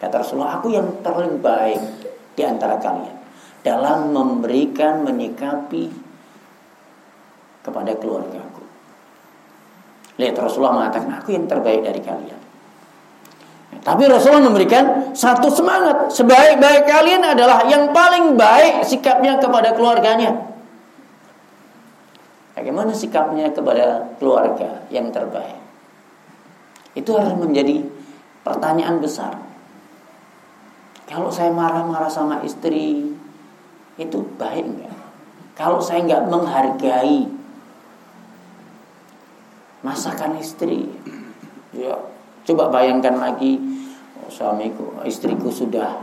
Kata 0.00 0.24
Rasulullah, 0.24 0.56
aku 0.56 0.72
yang 0.72 1.04
terbaik 1.04 2.08
di 2.32 2.40
antara 2.40 2.80
kalian 2.80 3.20
dalam 3.60 4.16
memberikan 4.16 5.04
menyikapi 5.04 5.92
kepada 7.60 7.92
keluargaku. 8.00 8.64
Lihat 10.16 10.32
Rasulullah 10.40 10.80
mengatakan, 10.80 11.20
aku 11.20 11.36
yang 11.36 11.44
terbaik 11.44 11.84
dari 11.84 12.00
kalian. 12.00 12.40
Tapi 13.84 14.08
Rasulullah 14.08 14.48
memberikan 14.48 15.12
satu 15.12 15.52
semangat. 15.52 16.08
Sebaik-baik 16.16 16.88
kalian 16.88 17.20
adalah 17.20 17.68
yang 17.68 17.92
paling 17.92 18.40
baik 18.40 18.88
sikapnya 18.88 19.36
kepada 19.36 19.76
keluarganya. 19.76 20.49
Bagaimana 22.60 22.92
sikapnya 22.92 23.48
kepada 23.56 24.04
keluarga 24.20 24.84
yang 24.92 25.08
terbaik? 25.08 25.56
Itu 26.92 27.16
harus 27.16 27.32
menjadi 27.40 27.80
pertanyaan 28.44 29.00
besar. 29.00 29.32
Kalau 31.08 31.32
saya 31.32 31.48
marah-marah 31.56 32.12
sama 32.12 32.44
istri, 32.44 33.16
itu 33.96 34.18
baik 34.36 34.76
enggak? 34.76 34.92
Kalau 35.56 35.80
saya 35.80 36.04
enggak 36.04 36.28
menghargai 36.28 37.32
masakan 39.80 40.36
istri, 40.36 40.84
ya 41.72 41.96
coba 42.44 42.68
bayangkan 42.68 43.16
lagi 43.16 43.56
oh, 44.20 44.28
suamiku, 44.28 45.00
istriku 45.08 45.48
sudah 45.48 45.96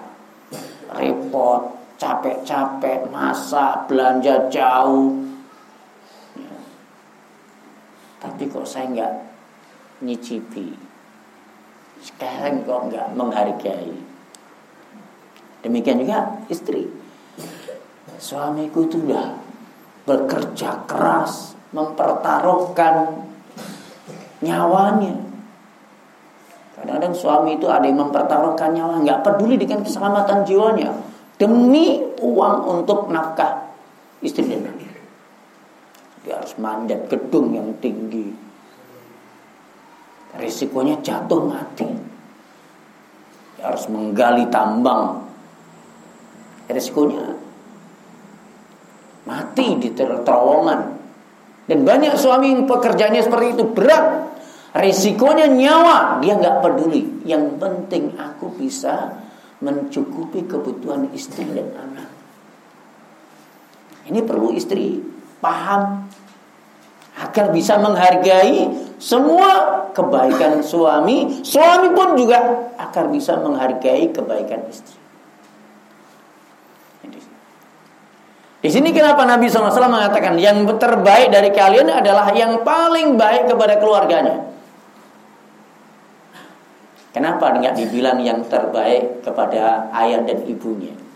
repot, 0.90 1.70
capek-capek, 2.02 3.14
masak, 3.14 3.86
belanja 3.86 4.50
jauh, 4.50 5.37
tapi 8.38 8.54
kok 8.54 8.70
saya 8.70 8.86
nggak 8.94 9.14
nyicipi. 10.06 10.70
Sekarang 12.06 12.62
kok 12.70 12.94
nggak 12.94 13.18
menghargai. 13.18 13.98
Demikian 15.66 16.06
juga 16.06 16.38
istri. 16.46 16.86
Suamiku 18.22 18.86
itu 18.86 19.02
udah 19.10 19.42
bekerja 20.06 20.86
keras, 20.86 21.58
mempertaruhkan 21.74 23.26
nyawanya. 24.46 25.18
Kadang-kadang 26.78 27.18
suami 27.18 27.58
itu 27.58 27.66
ada 27.66 27.90
yang 27.90 28.06
mempertaruhkan 28.06 28.70
nyawa, 28.70 29.02
nggak 29.02 29.26
peduli 29.26 29.58
dengan 29.58 29.82
keselamatan 29.82 30.46
jiwanya 30.46 30.94
demi 31.42 32.06
uang 32.22 32.86
untuk 32.86 33.10
nafkah 33.10 33.74
istri 34.22 34.46
manjat 36.58 37.10
gedung 37.10 37.54
yang 37.54 37.70
tinggi. 37.82 38.34
Risikonya 40.38 41.02
jatuh 41.02 41.42
mati. 41.50 41.90
Dia 43.58 43.74
harus 43.74 43.90
menggali 43.90 44.46
tambang. 44.54 45.26
Risikonya 46.70 47.26
mati 49.26 49.68
di 49.82 49.90
terowongan. 49.96 50.82
Dan 51.68 51.84
banyak 51.84 52.16
suami 52.16 52.54
yang 52.54 52.64
pekerjaannya 52.64 53.24
seperti 53.24 53.48
itu 53.58 53.66
berat. 53.74 54.06
Risikonya 54.78 55.50
nyawa, 55.50 56.22
dia 56.22 56.38
nggak 56.38 56.62
peduli. 56.62 57.26
Yang 57.26 57.58
penting 57.58 58.14
aku 58.16 58.54
bisa 58.56 59.26
mencukupi 59.60 60.46
kebutuhan 60.46 61.10
istri 61.18 61.44
dan 61.50 61.74
anak. 61.74 62.10
Ini 64.08 64.22
perlu 64.24 64.54
istri 64.54 65.02
paham 65.44 66.08
agar 67.38 67.54
bisa 67.54 67.78
menghargai 67.78 68.66
semua 68.98 69.86
kebaikan 69.94 70.58
suami, 70.66 71.46
suami 71.46 71.94
pun 71.94 72.18
juga 72.18 72.74
agar 72.82 73.14
bisa 73.14 73.38
menghargai 73.38 74.10
kebaikan 74.10 74.66
istri. 74.66 74.98
Di 78.58 78.74
sini 78.74 78.90
kenapa 78.90 79.22
Nabi 79.22 79.46
SAW 79.46 79.70
mengatakan 79.70 80.34
yang 80.42 80.66
terbaik 80.82 81.30
dari 81.30 81.54
kalian 81.54 81.94
adalah 81.94 82.34
yang 82.34 82.66
paling 82.66 83.14
baik 83.14 83.54
kepada 83.54 83.78
keluarganya. 83.78 84.50
Kenapa 87.14 87.54
tidak 87.54 87.78
dibilang 87.78 88.18
yang 88.26 88.42
terbaik 88.50 89.22
kepada 89.22 89.94
ayah 89.94 90.26
dan 90.26 90.42
ibunya? 90.50 91.07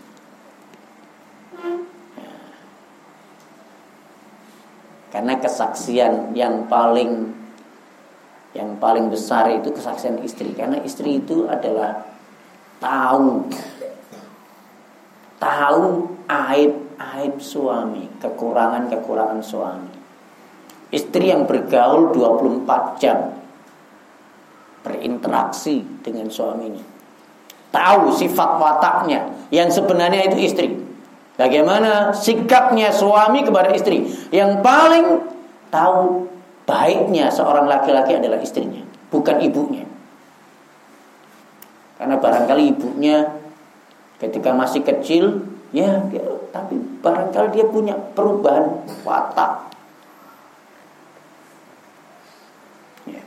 Karena 5.12 5.36
kesaksian 5.36 6.32
yang 6.32 6.64
paling 6.72 7.36
yang 8.56 8.80
paling 8.80 9.12
besar 9.12 9.48
itu 9.52 9.72
kesaksian 9.72 10.20
istri 10.24 10.52
karena 10.52 10.80
istri 10.84 11.20
itu 11.20 11.48
adalah 11.48 12.04
tahu 12.80 13.48
tahu 15.40 15.84
aib-aib 16.28 17.34
suami, 17.42 18.08
kekurangan-kekurangan 18.22 19.40
suami. 19.44 19.92
Istri 20.92 21.32
yang 21.32 21.48
bergaul 21.48 22.12
24 22.12 23.00
jam 23.00 23.18
berinteraksi 24.84 25.80
dengan 26.04 26.28
suaminya. 26.28 26.84
Tahu 27.72 28.12
sifat 28.12 28.50
wataknya 28.60 29.48
yang 29.48 29.72
sebenarnya 29.72 30.28
itu 30.28 30.38
istri. 30.44 30.68
Bagaimana 31.42 32.14
sikapnya 32.14 32.94
suami 32.94 33.42
kepada 33.42 33.74
istri? 33.74 34.06
Yang 34.30 34.62
paling 34.62 35.06
tahu 35.74 36.30
baiknya 36.62 37.34
seorang 37.34 37.66
laki-laki 37.66 38.14
adalah 38.14 38.38
istrinya, 38.38 38.86
bukan 39.10 39.42
ibunya. 39.42 39.82
Karena 41.98 42.14
barangkali 42.22 42.62
ibunya 42.78 43.26
ketika 44.22 44.54
masih 44.54 44.86
kecil, 44.86 45.42
ya, 45.74 46.06
dia, 46.14 46.22
tapi 46.54 46.78
barangkali 46.78 47.58
dia 47.58 47.66
punya 47.66 47.98
perubahan 48.14 48.86
watak. 49.02 49.66
Ya. 53.10 53.22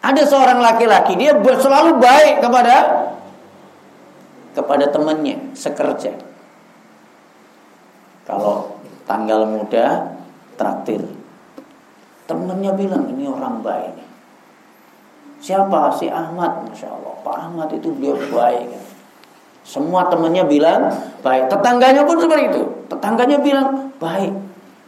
Ada 0.00 0.24
seorang 0.24 0.64
laki-laki 0.64 1.20
dia 1.20 1.36
selalu 1.36 2.00
baik 2.00 2.40
kepada 2.40 2.76
kepada 4.56 4.88
temannya 4.88 5.52
sekerja. 5.52 6.32
Kalau 8.32 8.80
tanggal 9.04 9.44
muda 9.44 10.16
traktir. 10.56 11.04
Temennya 12.24 12.72
bilang 12.72 13.04
ini 13.12 13.28
orang 13.28 13.60
baik. 13.60 13.92
Siapa? 15.44 15.92
Si 15.92 16.08
Ahmad, 16.08 16.64
masya 16.64 16.88
Allah. 16.88 17.12
Pak 17.20 17.36
Ahmad 17.36 17.68
itu 17.76 17.92
beliau 17.92 18.16
baik. 18.32 18.72
Semua 19.68 20.08
temannya 20.08 20.48
bilang 20.48 20.88
baik. 21.20 21.52
Tetangganya 21.52 22.08
pun 22.08 22.16
seperti 22.24 22.56
itu. 22.56 22.62
Tetangganya 22.88 23.36
bilang 23.44 23.92
baik. 24.00 24.32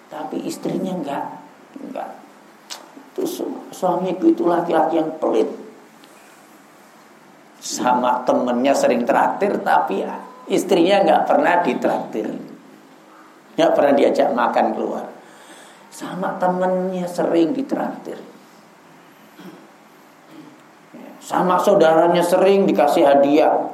Tapi 0.08 0.40
istrinya 0.48 0.96
enggak. 0.96 1.24
Enggak. 1.84 2.16
Itu 3.12 3.28
suamiku 3.76 4.32
itu 4.32 4.48
laki-laki 4.48 5.04
yang 5.04 5.20
pelit. 5.20 5.52
Sama 7.60 8.24
temennya 8.24 8.72
sering 8.72 9.04
traktir 9.04 9.60
tapi 9.60 10.00
istrinya 10.48 11.04
enggak 11.04 11.22
pernah 11.28 11.60
ditraktir. 11.60 12.53
Nggak 13.54 13.70
pernah 13.74 13.92
diajak 13.94 14.28
makan 14.34 14.66
keluar. 14.74 15.04
Sama 15.94 16.34
temennya 16.42 17.06
sering 17.06 17.54
ditraktir. 17.54 18.18
Sama 21.22 21.56
saudaranya 21.56 22.20
sering 22.20 22.66
dikasih 22.66 23.06
hadiah. 23.06 23.72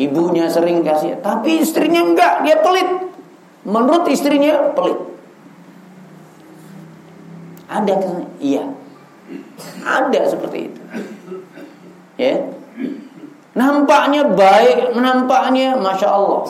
Ibunya 0.00 0.48
sering 0.48 0.80
kasih, 0.80 1.20
tapi 1.20 1.60
istrinya 1.60 2.00
enggak, 2.00 2.40
dia 2.46 2.56
pelit. 2.64 2.88
Menurut 3.68 4.08
istrinya 4.08 4.72
pelit. 4.72 4.96
Ada 7.70 7.94
Iya. 8.40 8.64
Ada 9.84 10.20
seperti 10.26 10.72
itu. 10.72 10.82
Ya. 12.18 12.50
Nampaknya 13.54 14.26
baik, 14.30 14.96
nampaknya 14.98 15.78
masya 15.78 16.08
Allah. 16.10 16.48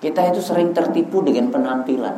Kita 0.00 0.32
itu 0.32 0.40
sering 0.40 0.72
tertipu 0.72 1.20
dengan 1.20 1.52
penampilan. 1.52 2.16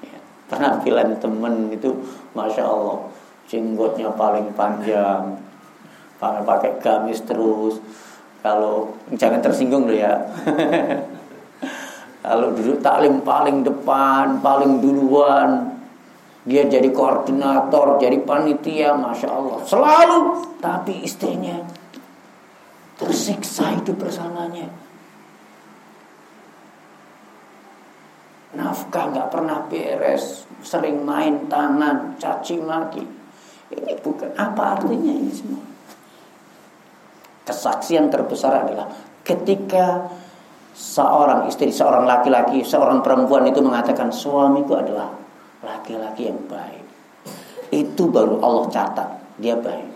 Ya, 0.00 0.18
penampilan 0.48 1.20
temen 1.20 1.68
itu, 1.68 1.92
masya 2.32 2.64
Allah, 2.64 3.12
jenggotnya 3.44 4.08
paling 4.16 4.48
panjang, 4.56 5.36
pakai 6.16 6.80
gamis 6.80 7.20
terus. 7.28 7.76
Kalau 8.40 8.96
jangan 9.12 9.44
tersinggung 9.44 9.84
loh 9.84 9.96
ya. 9.96 10.16
Kalau 12.24 12.56
duduk 12.56 12.80
taklim 12.80 13.20
paling 13.20 13.60
depan, 13.60 14.40
paling 14.40 14.80
duluan, 14.80 15.76
dia 16.48 16.64
jadi 16.64 16.88
koordinator, 16.88 18.00
jadi 18.00 18.16
panitia, 18.24 18.96
masya 18.96 19.28
Allah. 19.28 19.60
Selalu, 19.68 20.20
tapi 20.56 21.04
istrinya 21.04 21.60
tersiksa 22.96 23.76
hidup 23.76 24.00
bersamanya 24.00 24.83
nafkah 28.54 29.10
nggak 29.10 29.28
pernah 29.30 29.66
beres, 29.66 30.48
sering 30.64 31.02
main 31.02 31.46
tangan, 31.46 32.16
caci 32.16 32.58
maki. 32.58 33.04
Ini 33.74 33.98
bukan 34.00 34.32
apa 34.38 34.78
artinya 34.78 35.12
ini 35.12 35.32
semua. 35.34 35.62
Kesaksian 37.44 38.08
terbesar 38.08 38.64
adalah 38.64 38.88
ketika 39.20 40.08
seorang 40.72 41.46
istri, 41.46 41.70
seorang 41.70 42.08
laki-laki, 42.08 42.64
seorang 42.64 43.04
perempuan 43.04 43.44
itu 43.46 43.60
mengatakan 43.60 44.08
suamiku 44.10 44.80
adalah 44.80 45.12
laki-laki 45.60 46.30
yang 46.30 46.40
baik. 46.48 46.84
Itu 47.68 48.08
baru 48.08 48.40
Allah 48.40 48.66
catat 48.70 49.08
dia 49.38 49.58
baik. 49.58 49.92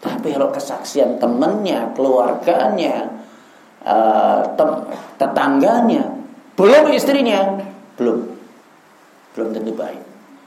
Tapi 0.00 0.28
kalau 0.30 0.54
kesaksian 0.54 1.18
temannya, 1.18 1.90
keluarganya, 1.98 3.10
uh, 3.82 4.42
tetangganya 5.18 6.05
belum 6.56 6.84
istrinya, 6.96 7.60
belum. 8.00 8.18
Belum 9.36 9.48
tentu 9.52 9.76
baik. 9.76 10.00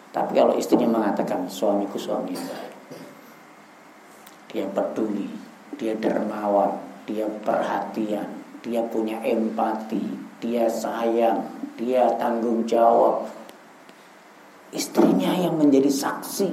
Tapi 0.09 0.31
kalau 0.33 0.57
istrinya 0.57 0.89
mengatakan 0.89 1.45
suamiku 1.45 2.01
suami 2.01 2.33
yang 2.33 2.45
baik. 2.49 2.73
Dia 4.49 4.65
peduli, 4.73 5.29
dia 5.77 5.93
dermawan, 5.93 6.81
dia 7.05 7.29
perhatian, 7.45 8.25
dia 8.65 8.81
punya 8.89 9.21
empati, 9.21 10.01
dia 10.41 10.65
sayang, 10.65 11.45
dia 11.77 12.17
tanggung 12.17 12.65
jawab. 12.65 13.29
Istrinya 14.73 15.37
yang 15.37 15.61
menjadi 15.61 15.93
saksi. 15.93 16.49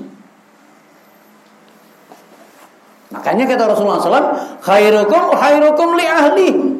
Makanya 3.16 3.48
kata 3.48 3.64
Rasulullah 3.72 4.02
SAW, 4.02 4.36
khairukum 4.61 5.22
khairukum 5.32 5.88
li 5.96 6.04
ahli. 6.04 6.75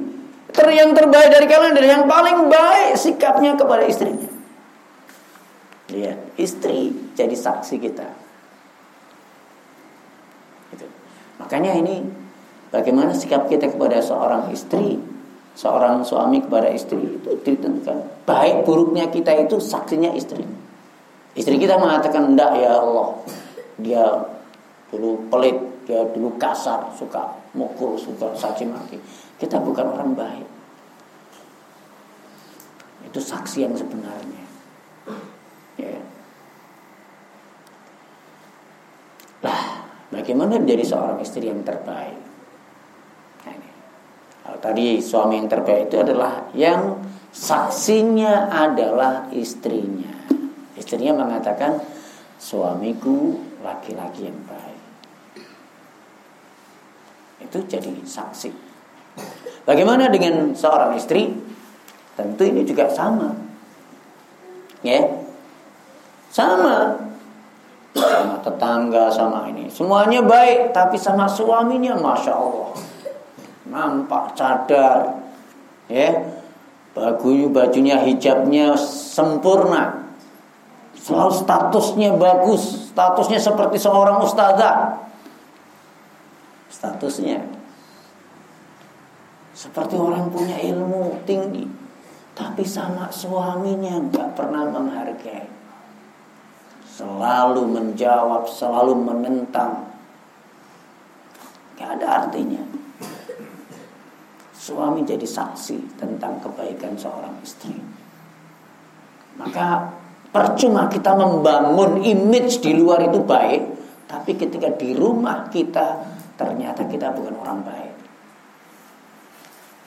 Ter 0.57 0.69
yang 0.73 0.97
terbaik 0.97 1.29
dari 1.29 1.45
kalian 1.45 1.77
dan 1.77 1.85
yang 1.85 2.05
paling 2.09 2.49
baik 2.49 2.97
sikapnya 2.97 3.53
kepada 3.55 3.85
istrinya. 3.85 4.33
Lihat, 5.93 6.41
istri 6.41 6.91
jadi 7.15 7.37
saksi 7.37 7.77
kita. 7.79 8.09
Gitu. 10.75 10.87
Makanya 11.39 11.77
ini 11.79 12.03
bagaimana 12.73 13.13
sikap 13.13 13.47
kita 13.47 13.71
kepada 13.71 14.01
seorang 14.03 14.51
istri, 14.51 14.99
seorang 15.55 16.03
suami 16.03 16.43
kepada 16.43 16.73
istri 16.73 16.99
itu 16.99 17.31
ditentukan. 17.45 18.27
Baik 18.27 18.67
buruknya 18.67 19.13
kita 19.13 19.37
itu 19.37 19.61
saksinya 19.63 20.11
istri. 20.17 20.43
Istri 21.37 21.61
kita 21.61 21.77
mengatakan 21.77 22.33
enggak 22.33 22.57
ya 22.57 22.81
Allah, 22.81 23.13
dia 23.77 24.05
dulu 24.89 25.29
pelit, 25.29 25.61
dia 25.85 26.03
dulu 26.11 26.35
kasar, 26.41 26.91
suka 26.97 27.37
mukul, 27.53 27.95
suka 28.01 28.33
saksi 28.33 28.65
maki. 28.67 28.99
Kita 29.37 29.61
bukan 29.61 29.87
orang 29.93 30.13
baik. 30.17 30.49
Itu 33.05 33.21
saksi 33.21 33.69
yang 33.69 33.75
sebenarnya. 33.77 34.45
Ya. 35.77 36.01
Lah, 39.45 39.87
bagaimana 40.09 40.57
menjadi 40.57 40.85
seorang 40.85 41.21
istri 41.21 41.53
yang 41.53 41.61
terbaik? 41.63 42.27
Nah, 44.47 44.63
tadi 44.63 45.03
suami 45.03 45.43
yang 45.43 45.51
terbaik 45.51 45.91
itu 45.91 45.99
adalah 45.99 46.47
yang 46.55 47.03
saksinya 47.35 48.47
adalah 48.49 49.27
istrinya. 49.35 50.15
Istrinya 50.79 51.27
mengatakan 51.27 51.83
suamiku 52.39 53.43
laki-laki 53.61 54.31
yang 54.31 54.39
baik. 54.47 54.81
Itu 57.43 57.59
jadi 57.67 57.91
saksi. 58.07 58.76
Bagaimana 59.67 60.09
dengan 60.13 60.55
seorang 60.55 60.95
istri? 60.95 61.33
Tentu 62.17 62.43
ini 62.47 62.63
juga 62.63 62.89
sama. 62.89 63.35
Ya. 64.81 65.03
Sama. 66.31 66.97
Sama 67.97 68.37
tetangga, 68.45 69.09
sama 69.11 69.49
ini. 69.51 69.67
Semuanya 69.73 70.21
baik, 70.23 70.77
tapi 70.77 71.01
sama 71.01 71.27
suaminya 71.27 71.97
Masya 71.97 72.33
Allah. 72.33 72.71
Nampak 73.67 74.37
cadar. 74.39 75.19
Ya. 75.91 76.15
Baju 76.97 77.53
bajunya 77.53 78.01
hijabnya 78.01 78.73
sempurna 78.81 80.07
Selalu 81.07 81.33
statusnya 81.39 82.11
bagus, 82.19 82.91
statusnya 82.91 83.39
seperti 83.39 83.79
seorang 83.79 84.19
ustazah. 84.27 85.07
Statusnya 86.67 87.47
seperti 89.57 89.97
orang 89.97 90.29
punya 90.29 90.61
ilmu 90.61 91.25
tinggi, 91.25 91.65
tapi 92.37 92.61
sama 92.69 93.09
suaminya 93.09 93.97
nggak 94.13 94.37
pernah 94.37 94.69
menghargai. 94.69 95.49
Selalu 96.85 97.65
menjawab, 97.65 98.45
selalu 98.45 98.93
menentang. 98.93 99.89
Gak 101.77 102.01
ada 102.01 102.25
artinya. 102.25 102.65
Suami 104.57 105.05
jadi 105.05 105.29
saksi 105.29 106.01
tentang 106.01 106.41
kebaikan 106.41 106.97
seorang 106.97 107.37
istri. 107.45 107.77
Maka 109.37 109.93
Percuma 110.37 110.85
kita 110.93 111.17
membangun 111.17 112.05
image 112.05 112.61
di 112.61 112.77
luar 112.77 113.09
itu 113.09 113.25
baik, 113.25 113.63
tapi 114.05 114.37
ketika 114.37 114.69
di 114.77 114.93
rumah 114.93 115.49
kita 115.49 115.97
ternyata 116.37 116.85
kita 116.85 117.09
bukan 117.17 117.41
orang 117.41 117.65
baik. 117.65 117.96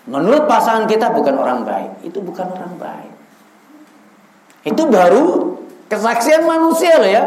Menurut 0.10 0.50
pasangan 0.50 0.90
kita 0.90 1.14
bukan 1.14 1.38
orang 1.38 1.62
baik, 1.62 1.92
itu 2.02 2.18
bukan 2.20 2.50
orang 2.50 2.74
baik. 2.82 3.14
Itu 4.66 4.90
baru 4.90 5.56
kesaksian 5.86 6.44
manusia 6.50 6.98
loh 6.98 7.10
ya. 7.10 7.24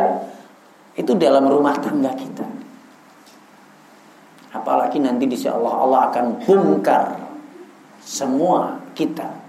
Itu 0.98 1.14
dalam 1.16 1.46
rumah 1.46 1.78
tangga 1.78 2.12
kita. 2.12 2.44
Apalagi 4.52 5.00
nanti 5.00 5.24
di 5.24 5.38
Allah 5.48 5.72
Allah 5.72 6.00
akan 6.12 6.44
bongkar 6.44 7.16
semua 8.02 8.76
kita 8.92 9.42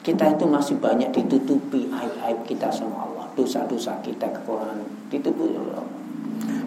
kita 0.00 0.32
itu 0.32 0.44
masih 0.48 0.80
banyak 0.80 1.12
ditutupi 1.12 1.92
aib-aib 1.92 2.40
kita 2.48 2.72
sama 2.72 3.04
Allah, 3.04 3.28
dosa-dosa 3.36 4.00
kita, 4.00 4.32
kekurangan 4.32 4.80
ditutupi 5.12 5.60
Allah. 5.60 5.84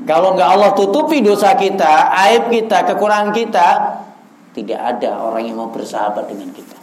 Kalau 0.05 0.37
nggak 0.37 0.49
Allah 0.53 0.71
tutupi 0.77 1.23
dosa 1.25 1.57
kita, 1.57 2.13
aib 2.29 2.53
kita, 2.53 2.85
kekurangan 2.93 3.33
kita, 3.33 3.67
tidak 4.53 4.79
ada 4.79 5.17
orang 5.17 5.49
yang 5.49 5.57
mau 5.57 5.73
bersahabat 5.73 6.29
dengan 6.29 6.53
kita. 6.53 6.77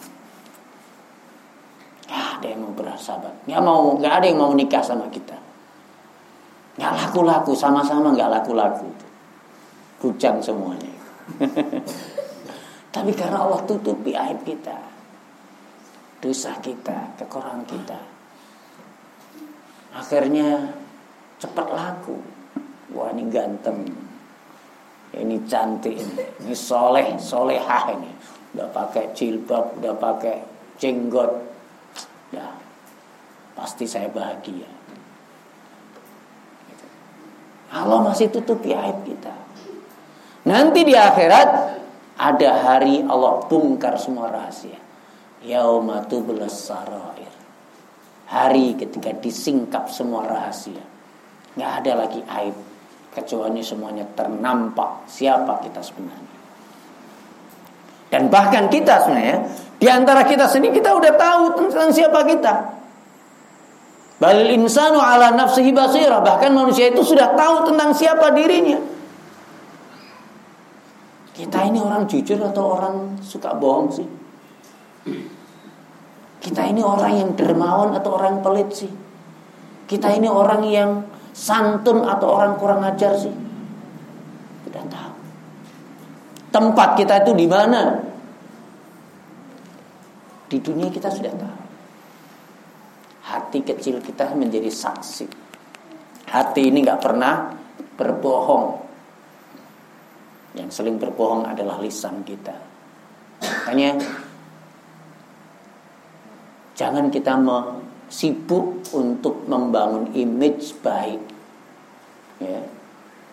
Nggak 2.10 2.26
ada 2.42 2.46
yang 2.50 2.60
mau 2.66 2.74
bersahabat, 2.74 3.34
nggak 3.46 3.62
mau, 3.62 3.94
nggak 3.94 4.14
ada 4.18 4.26
yang 4.26 4.38
mau 4.42 4.52
nikah 4.52 4.82
sama 4.82 5.06
kita. 5.08 5.38
Nggak 6.74 6.92
laku-laku, 6.98 7.54
sama-sama 7.54 8.10
nggak 8.10 8.30
laku-laku. 8.42 8.90
Bujang 10.02 10.42
semuanya. 10.42 10.90
Tapi 12.94 13.14
karena 13.14 13.46
Allah 13.46 13.62
tutupi 13.62 14.18
aib 14.18 14.42
kita, 14.42 14.74
dosa 16.18 16.58
kita, 16.58 17.14
kekurangan 17.22 17.62
kita. 17.70 18.00
Akhirnya 19.94 20.74
cepat 21.38 21.68
laku. 21.70 22.18
Wah 22.90 23.14
ini 23.14 23.30
ganteng, 23.30 23.86
ini 25.16 25.42
cantik 25.46 25.94
ini, 25.94 26.14
ini 26.46 26.54
soleh, 26.54 27.18
solehah 27.18 27.84
ini. 27.94 28.10
Udah 28.54 28.68
pakai 28.70 29.14
jilbab, 29.14 29.78
udah 29.78 29.94
pakai 29.94 30.42
jenggot, 30.78 31.30
ya 32.34 32.46
pasti 33.54 33.86
saya 33.86 34.10
bahagia. 34.10 34.66
Allah 37.70 38.02
masih 38.02 38.30
tutupi 38.34 38.74
aib 38.74 39.06
kita. 39.06 39.34
Nanti 40.46 40.82
di 40.82 40.94
akhirat 40.96 41.48
ada 42.18 42.50
hari 42.58 43.06
Allah 43.06 43.46
bongkar 43.46 43.94
semua 43.94 44.30
rahasia 44.34 44.90
yaumatu 45.44 46.24
sarair. 46.48 47.32
Hari 48.30 48.78
ketika 48.78 49.10
disingkap 49.18 49.90
semua 49.90 50.22
rahasia. 50.22 50.84
Nggak 51.58 51.72
ada 51.82 51.92
lagi 52.06 52.20
aib 52.22 52.56
kecuali 53.10 53.60
semuanya 53.60 54.06
ternampak 54.14 55.10
siapa 55.10 55.58
kita 55.66 55.82
sebenarnya. 55.82 56.38
Dan 58.10 58.26
bahkan 58.26 58.66
kita 58.66 59.06
sebenarnya 59.06 59.38
di 59.78 59.86
antara 59.86 60.26
kita 60.26 60.50
sendiri 60.50 60.82
kita 60.82 60.90
udah 60.94 61.14
tahu 61.14 61.42
tentang 61.58 61.90
siapa 61.94 62.20
kita. 62.26 62.54
Balil 64.20 64.52
insanu 64.52 65.00
ala 65.00 65.32
nafsihi 65.32 65.72
basirah. 65.72 66.20
Bahkan 66.20 66.50
manusia 66.52 66.92
itu 66.92 67.00
sudah 67.00 67.32
tahu 67.32 67.72
tentang 67.72 67.96
siapa 67.96 68.34
dirinya. 68.36 68.76
Kita 71.32 71.64
ini 71.64 71.80
orang 71.80 72.04
jujur 72.04 72.36
atau 72.36 72.76
orang 72.76 73.16
suka 73.24 73.56
bohong 73.56 73.88
sih? 73.88 74.08
Kita 76.40 76.68
ini 76.68 76.84
orang 76.84 77.12
yang 77.16 77.30
dermawan 77.32 77.96
atau 77.96 78.20
orang 78.20 78.44
pelit 78.44 78.68
sih? 78.76 78.92
Kita 79.88 80.12
ini 80.12 80.28
orang 80.28 80.62
yang 80.68 80.90
santun 81.34 82.06
atau 82.06 82.28
orang 82.36 82.54
kurang 82.60 82.80
ajar 82.84 83.16
sih? 83.16 83.32
Tidak 84.66 84.84
tahu. 84.90 85.12
Tempat 86.50 86.88
kita 86.98 87.22
itu 87.22 87.32
di 87.34 87.46
mana? 87.46 87.98
Di 90.50 90.58
dunia 90.58 90.90
kita 90.90 91.08
sudah 91.10 91.32
tahu. 91.34 91.60
Hati 93.30 93.58
kecil 93.62 94.02
kita 94.02 94.34
menjadi 94.34 94.66
saksi. 94.66 95.26
Hati 96.30 96.62
ini 96.66 96.82
nggak 96.82 97.02
pernah 97.02 97.54
berbohong. 97.94 98.82
Yang 100.58 100.82
sering 100.82 100.98
berbohong 100.98 101.46
adalah 101.46 101.78
lisan 101.78 102.26
kita. 102.26 102.58
Makanya 103.38 104.02
Jangan 106.80 107.12
kita 107.12 107.36
sibuk 108.10 108.82
untuk 108.90 109.46
membangun 109.46 110.10
image 110.18 110.74
baik. 110.82 111.22
Ya. 112.42 112.60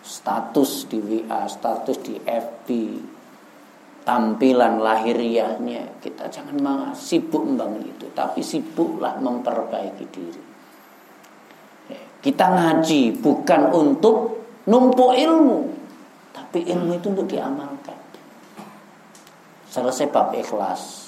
Status 0.05 0.87
di 0.87 1.03
WA, 1.03 1.49
status 1.51 1.99
di 1.99 2.15
FB, 2.23 2.67
tampilan 4.07 4.79
lahiriahnya. 4.79 5.99
Kita 5.99 6.31
jangan 6.31 6.95
sibuk 6.95 7.43
membangun 7.43 7.83
itu, 7.83 8.07
tapi 8.15 8.39
sibuklah 8.39 9.19
memperbaiki 9.19 10.05
diri. 10.07 10.43
Ya. 11.91 11.99
Kita 12.23 12.45
ngaji 12.47 13.19
bukan 13.19 13.61
untuk 13.75 14.45
numpuk 14.63 15.11
ilmu, 15.11 15.59
tapi 16.31 16.63
ilmu 16.71 16.95
itu 16.95 17.11
untuk 17.11 17.27
diamalkan. 17.27 17.99
Selesai 19.67 20.07
bab 20.07 20.31
ikhlas, 20.31 21.06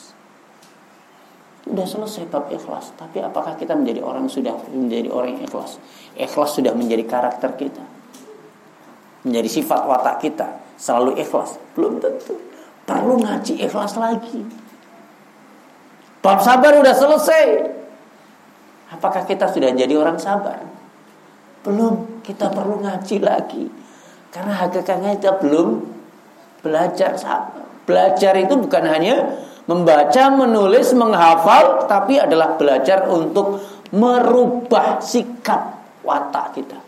Udah 1.69 1.85
selesai 1.85 2.25
bab 2.33 2.49
ikhlas. 2.49 2.91
Tapi 2.97 3.21
apakah 3.21 3.53
kita 3.53 3.77
menjadi 3.77 4.01
orang 4.01 4.25
sudah 4.25 4.57
menjadi 4.73 5.13
orang 5.13 5.37
yang 5.37 5.45
ikhlas? 5.45 5.77
Ikhlas 6.17 6.57
sudah 6.57 6.73
menjadi 6.73 7.05
karakter 7.05 7.53
kita. 7.53 7.85
Menjadi 9.23 9.49
sifat 9.61 9.85
watak 9.85 10.17
kita. 10.25 10.47
Selalu 10.81 11.21
ikhlas. 11.21 11.61
Belum 11.77 12.01
tentu. 12.01 12.35
perlu 12.89 13.21
ngaji 13.21 13.61
ikhlas 13.69 14.01
lagi. 14.01 14.41
Bab 16.25 16.41
sabar 16.41 16.73
udah 16.81 16.95
selesai. 16.97 17.45
Apakah 18.89 19.21
kita 19.29 19.45
sudah 19.45 19.69
jadi 19.69 19.93
orang 19.93 20.17
sabar? 20.17 20.65
Belum, 21.61 22.23
kita 22.25 22.49
perlu 22.49 22.81
ngaji 22.81 23.21
lagi. 23.21 23.69
Karena 24.33 24.57
hakikatnya 24.57 25.21
kita 25.21 25.37
belum 25.37 25.85
belajar 26.65 27.13
sabar. 27.13 27.65
Belajar 27.85 28.33
itu 28.41 28.57
bukan 28.57 28.83
hanya 28.89 29.15
membaca, 29.69 30.33
menulis, 30.33 30.97
menghafal, 30.97 31.85
tapi 31.85 32.17
adalah 32.17 32.57
belajar 32.57 33.05
untuk 33.05 33.61
merubah 33.93 34.97
sikap 34.97 35.77
watak 36.01 36.57
kita. 36.57 36.79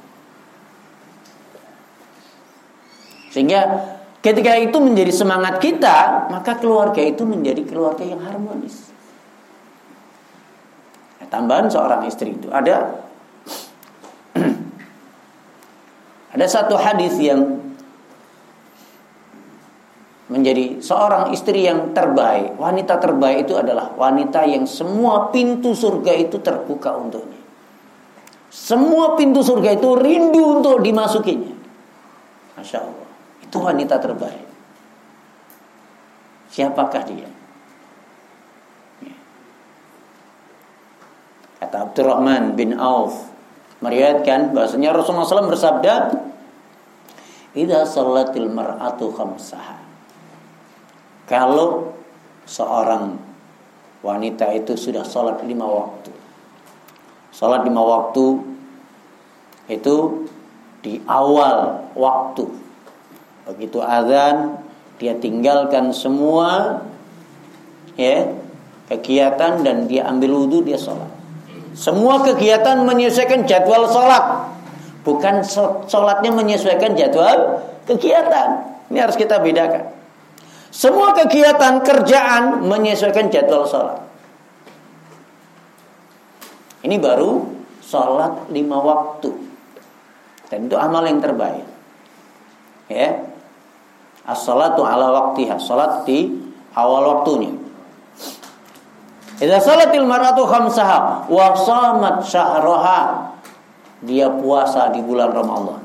Sehingga 3.30 3.62
ketika 4.26 4.58
itu 4.58 4.82
menjadi 4.82 5.14
semangat 5.14 5.62
kita, 5.62 6.28
maka 6.34 6.58
keluarga 6.58 7.06
itu 7.06 7.22
menjadi 7.22 7.62
keluarga 7.70 8.02
yang 8.02 8.20
harmonis. 8.26 8.90
Nah, 11.22 11.30
tambahan 11.30 11.70
seorang 11.70 12.02
istri 12.10 12.34
itu 12.34 12.50
ada 12.50 13.06
ada 16.36 16.46
satu 16.50 16.76
hadis 16.82 17.14
yang 17.22 17.71
menjadi 20.32 20.80
seorang 20.80 21.36
istri 21.36 21.68
yang 21.68 21.92
terbaik. 21.92 22.56
Wanita 22.56 23.04
terbaik 23.04 23.52
itu 23.52 23.60
adalah 23.60 23.92
wanita 24.00 24.48
yang 24.48 24.64
semua 24.64 25.28
pintu 25.28 25.76
surga 25.76 26.16
itu 26.16 26.40
terbuka 26.40 26.96
untuknya. 26.96 27.44
Semua 28.48 29.20
pintu 29.20 29.44
surga 29.44 29.76
itu 29.76 29.92
rindu 30.00 30.64
untuk 30.64 30.80
dimasukinya. 30.80 31.52
Masya 32.56 32.80
Allah. 32.80 33.08
Itu 33.44 33.60
wanita 33.60 34.00
terbaik. 34.00 34.48
Siapakah 36.52 37.04
dia? 37.08 37.28
Ya. 39.04 39.16
Kata 41.60 41.92
Abdurrahman 41.92 42.56
bin 42.56 42.80
Auf 42.80 43.28
meriwayatkan 43.84 44.56
bahasanya 44.56 44.96
Rasulullah 44.96 45.28
SAW 45.28 45.52
bersabda, 45.52 45.94
"Idza 47.56 47.88
salatil 47.88 48.52
mar'atu 48.52 49.16
khamsaha." 49.16 49.81
Kalau 51.32 51.96
seorang 52.44 53.16
wanita 54.04 54.52
itu 54.52 54.76
sudah 54.76 55.08
sholat 55.08 55.40
lima 55.48 55.64
waktu, 55.64 56.12
sholat 57.32 57.64
lima 57.64 57.80
waktu 57.80 58.36
itu 59.72 60.28
di 60.84 61.00
awal 61.08 61.88
waktu 61.96 62.44
Begitu 63.52 63.82
azan 63.82 64.62
dia 65.02 65.18
tinggalkan 65.18 65.90
semua 65.90 66.80
ya 67.98 68.30
kegiatan 68.86 69.66
dan 69.66 69.90
dia 69.90 70.06
ambil 70.06 70.46
wudhu 70.46 70.62
dia 70.62 70.78
sholat. 70.78 71.10
Semua 71.74 72.22
kegiatan 72.22 72.84
menyesuaikan 72.84 73.48
jadwal 73.48 73.88
sholat, 73.90 74.52
bukan 75.08 75.42
sholatnya 75.88 76.32
menyesuaikan 76.36 76.94
jadwal 76.94 77.64
kegiatan. 77.88 78.78
Ini 78.92 78.98
harus 79.02 79.18
kita 79.18 79.40
bedakan. 79.40 80.01
Semua 80.72 81.12
kegiatan 81.12 81.84
kerjaan 81.84 82.64
menyesuaikan 82.64 83.28
jadwal 83.28 83.68
sholat. 83.68 84.00
Ini 86.82 86.96
baru 86.98 87.44
sholat 87.84 88.50
lima 88.50 88.80
waktu. 88.80 89.30
Dan 90.48 90.72
itu 90.72 90.76
amal 90.80 91.04
yang 91.04 91.20
terbaik. 91.20 91.68
Ya, 92.92 93.32
As-salatu 94.26 94.86
ala 94.86 95.10
waktiha. 95.12 95.58
Salat 95.58 96.06
di 96.06 96.30
awal 96.78 97.04
waktunya. 97.20 97.52
Idza 99.42 99.58
salatil 99.58 100.06
mar'atu 100.06 100.46
khamsaha 100.46 101.26
wa 101.26 101.46
shamat 101.58 102.22
syahraha. 102.22 103.34
Dia 104.06 104.30
puasa 104.30 104.94
di 104.94 105.02
bulan 105.02 105.34
Ramadan. 105.34 105.81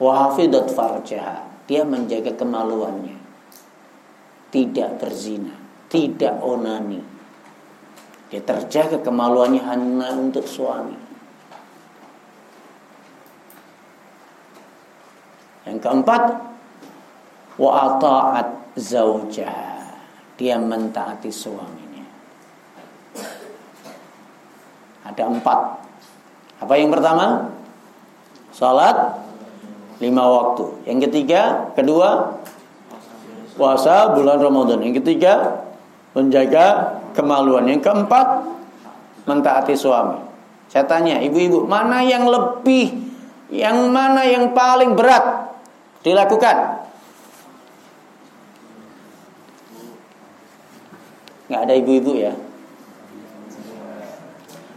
Wa 0.00 0.32
hafidat 0.32 0.72
farjaha. 0.72 1.44
Dia 1.68 1.84
menjaga 1.84 2.34
kemaluannya. 2.34 3.20
Tidak 4.50 4.98
berzina, 4.98 5.54
tidak 5.86 6.40
onani. 6.42 6.98
Dia 8.32 8.42
terjaga 8.42 8.98
kemaluannya 8.98 9.62
hanya 9.62 10.10
untuk 10.18 10.42
suami. 10.48 10.98
Yang 15.68 15.78
keempat, 15.78 16.22
wa 17.60 17.70
ata'at. 17.86 18.48
Dia 20.40 20.56
mentaati 20.56 21.28
suaminya. 21.28 22.06
Ada 25.04 25.22
empat. 25.28 25.60
Apa 26.64 26.74
yang 26.80 26.88
pertama? 26.88 27.50
Salat 28.50 29.29
lima 30.00 30.24
waktu. 30.24 30.88
Yang 30.88 31.08
ketiga, 31.08 31.70
kedua, 31.76 32.40
puasa 33.54 34.16
bulan 34.16 34.40
Ramadan. 34.40 34.80
Yang 34.80 35.04
ketiga, 35.04 35.62
menjaga 36.16 36.98
kemaluan. 37.12 37.68
Yang 37.68 37.84
keempat, 37.84 38.26
mentaati 39.28 39.76
suami. 39.76 40.18
Saya 40.72 40.88
tanya, 40.88 41.20
ibu-ibu, 41.20 41.68
mana 41.68 42.00
yang 42.00 42.24
lebih, 42.24 42.96
yang 43.52 43.92
mana 43.92 44.24
yang 44.24 44.56
paling 44.56 44.96
berat 44.96 45.52
dilakukan. 46.00 46.80
Nggak 51.50 51.60
ada 51.66 51.74
ibu-ibu 51.74 52.12
ya. 52.14 52.32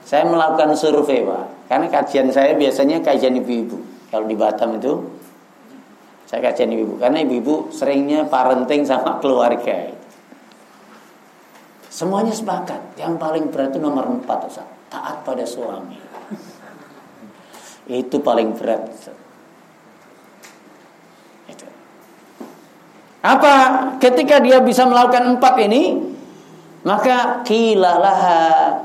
Saya 0.03 0.25
melakukan 0.25 0.73
survei 0.73 1.21
pak, 1.25 1.69
karena 1.69 1.87
kajian 1.89 2.27
saya 2.33 2.57
biasanya 2.57 3.01
kajian 3.05 3.37
ibu-ibu. 3.37 3.92
Kalau 4.13 4.29
di 4.29 4.37
Batam 4.37 4.77
itu 4.77 4.93
saya 6.29 6.45
kajian 6.45 6.69
ibu-ibu, 6.69 7.01
karena 7.01 7.25
ibu-ibu 7.25 7.73
seringnya 7.73 8.29
parenting 8.29 8.85
sama 8.85 9.17
keluarga. 9.17 9.89
Semuanya 11.89 12.29
sepakat, 12.29 12.93
yang 13.01 13.17
paling 13.17 13.49
berat 13.49 13.73
itu 13.73 13.81
nomor 13.81 14.05
empat, 14.05 14.45
Ustaz. 14.45 14.69
taat 14.93 15.25
pada 15.25 15.41
suami. 15.49 15.97
Itu 17.89 18.21
paling 18.21 18.53
berat. 18.53 18.85
Ustaz. 18.85 19.17
Apa? 23.25 23.55
Ketika 23.97 24.37
dia 24.43 24.61
bisa 24.61 24.85
melakukan 24.85 25.37
empat 25.37 25.57
ini, 25.65 26.13
maka 26.85 27.41
kilalah 27.47 28.21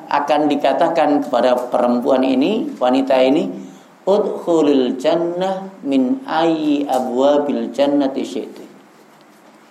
akan 0.09 0.41
dikatakan 0.49 1.26
kepada 1.26 1.59
perempuan 1.68 2.22
ini, 2.22 2.70
wanita 2.79 3.18
ini, 3.18 3.68
udkhulil 4.09 4.96
jannah 4.96 5.68
min 5.84 6.24
ayyi 6.24 6.88
abwabil 6.88 7.68
jannati 7.68 8.24
syi'ti. 8.24 8.66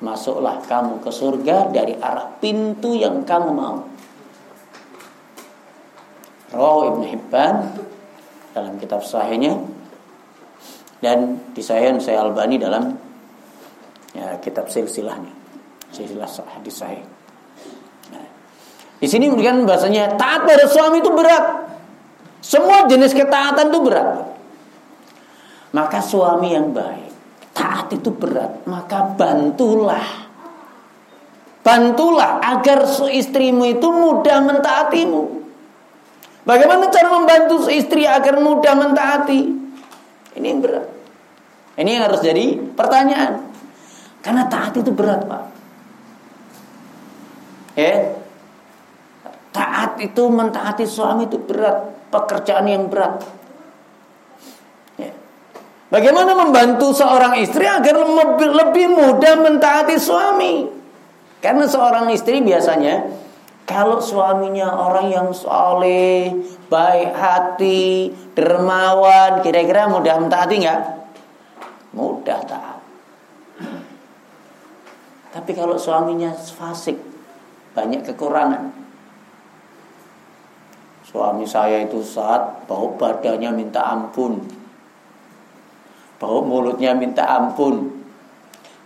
Masuklah 0.06 0.62
kamu 0.70 1.02
ke 1.02 1.10
surga 1.10 1.74
dari 1.74 1.98
arah 1.98 2.38
pintu 2.38 2.94
yang 2.94 3.26
kamu 3.26 3.50
mau. 3.50 3.82
Rawahu 6.54 6.82
Ibn 6.94 7.02
Hibban 7.10 7.56
dalam 8.54 8.78
kitab 8.78 9.02
sahihnya 9.02 9.58
dan 11.04 11.42
disayang 11.54 12.02
saya 12.02 12.26
Albani 12.26 12.58
dalam 12.58 12.98
ya, 14.18 14.40
kitab 14.42 14.66
silsilahnya 14.72 15.30
silsilah 15.94 16.26
hadis 16.58 16.76
sahih 16.82 17.06
nah, 18.10 18.26
di 18.98 19.08
sini 19.08 19.30
memberikan 19.30 19.62
bahasanya 19.68 20.18
taat 20.18 20.50
pada 20.50 20.66
suami 20.66 21.06
itu 21.06 21.12
berat 21.14 21.67
semua 22.40 22.86
jenis 22.86 23.14
ketaatan 23.14 23.70
itu 23.70 23.80
berat 23.82 24.10
maka 25.74 26.00
suami 26.00 26.54
yang 26.56 26.72
baik 26.72 27.12
taat 27.52 27.92
itu 27.94 28.10
berat 28.14 28.64
maka 28.66 29.14
bantulah 29.18 30.30
bantulah 31.66 32.40
agar 32.40 32.88
istrimu 33.12 33.68
itu 33.68 33.88
mudah 33.92 34.40
mentaatimu 34.46 35.38
Bagaimana 36.48 36.88
cara 36.88 37.12
membantu 37.12 37.68
istri 37.68 38.08
agar 38.08 38.40
mudah 38.40 38.72
mentaati? 38.72 39.52
Ini 40.40 40.48
yang 40.48 40.64
berat. 40.64 40.88
Ini 41.76 41.90
yang 42.00 42.04
harus 42.08 42.24
jadi 42.24 42.56
pertanyaan. 42.72 43.52
Karena 44.24 44.48
taat 44.48 44.72
itu 44.80 44.88
berat, 44.96 45.28
Pak. 45.28 45.44
Ya. 47.76 48.16
Taat 49.52 50.00
itu 50.00 50.24
mentaati 50.32 50.88
suami 50.88 51.28
itu 51.28 51.36
berat, 51.36 51.97
pekerjaan 52.10 52.66
yang 52.68 52.88
berat. 52.88 53.24
Ya. 55.00 55.12
Bagaimana 55.92 56.34
membantu 56.34 56.96
seorang 56.96 57.40
istri 57.40 57.68
agar 57.68 57.96
lebih, 57.98 58.50
lebih 58.52 58.86
mudah 58.92 59.34
mentaati 59.40 59.96
suami? 60.00 60.68
Karena 61.38 61.70
seorang 61.70 62.10
istri 62.10 62.42
biasanya 62.42 63.06
kalau 63.68 64.00
suaminya 64.00 64.80
orang 64.80 65.12
yang 65.12 65.30
soleh, 65.36 66.32
baik 66.72 67.12
hati, 67.12 68.16
dermawan, 68.32 69.44
kira-kira 69.44 69.92
mudah 69.92 70.16
mentaati 70.24 70.56
nggak? 70.64 70.82
Mudah 71.92 72.40
taat. 72.48 72.80
Tapi 75.36 75.52
kalau 75.52 75.76
suaminya 75.76 76.32
fasik, 76.32 76.96
banyak 77.76 78.08
kekurangan. 78.08 78.87
Suami 81.08 81.48
saya 81.48 81.88
itu 81.88 82.04
saat 82.04 82.68
bau 82.68 83.00
badannya 83.00 83.56
minta 83.56 83.80
ampun. 83.80 84.44
Bau 86.20 86.44
mulutnya 86.44 86.92
minta 86.92 87.24
ampun. 87.24 87.96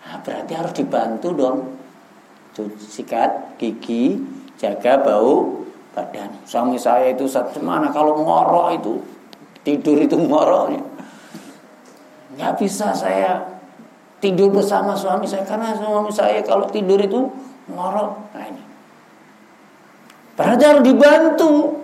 Nah, 0.06 0.22
berarti 0.22 0.54
harus 0.54 0.74
dibantu 0.78 1.34
dong. 1.34 1.60
Sikat 2.78 3.58
gigi, 3.58 4.22
jaga 4.62 5.02
bau 5.02 5.66
badan. 5.98 6.46
Suami 6.46 6.78
saya 6.78 7.10
itu 7.10 7.26
saat 7.26 7.58
mana 7.58 7.90
kalau 7.90 8.22
ngorok 8.22 8.70
itu 8.78 8.94
tidur 9.66 9.98
itu 9.98 10.14
ngoroknya. 10.14 10.86
Nggak 12.38 12.54
bisa 12.62 12.94
saya 12.94 13.42
tidur 14.22 14.54
bersama 14.54 14.94
suami 14.94 15.26
saya 15.26 15.42
karena 15.42 15.74
suami 15.74 16.14
saya 16.14 16.38
kalau 16.46 16.70
tidur 16.70 17.02
itu 17.02 17.26
ngorok. 17.66 18.38
Nah 18.38 18.46
ini. 18.46 18.64
Berarti 20.38 20.64
harus 20.70 20.86
dibantu. 20.86 21.81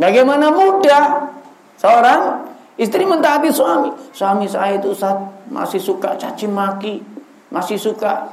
Bagaimana 0.00 0.48
mudah 0.48 1.28
seorang 1.76 2.48
istri 2.80 3.04
mentaati 3.04 3.52
suami. 3.52 3.92
Suami 4.16 4.48
saya 4.48 4.80
itu 4.80 4.96
saat 4.96 5.20
masih 5.52 5.76
suka 5.76 6.16
caci 6.16 6.48
maki, 6.48 7.04
masih 7.52 7.76
suka 7.76 8.32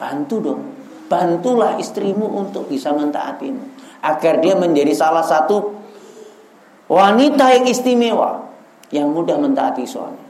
bantu 0.00 0.40
dong. 0.40 0.62
Bantulah 1.04 1.76
istrimu 1.76 2.24
untuk 2.24 2.72
bisa 2.72 2.88
mentaatimu 2.96 3.76
agar 4.00 4.40
dia 4.40 4.56
menjadi 4.56 4.96
salah 4.96 5.20
satu 5.20 5.76
wanita 6.88 7.60
yang 7.60 7.68
istimewa 7.68 8.48
yang 8.88 9.12
mudah 9.12 9.36
mentaati 9.36 9.84
suami. 9.84 10.24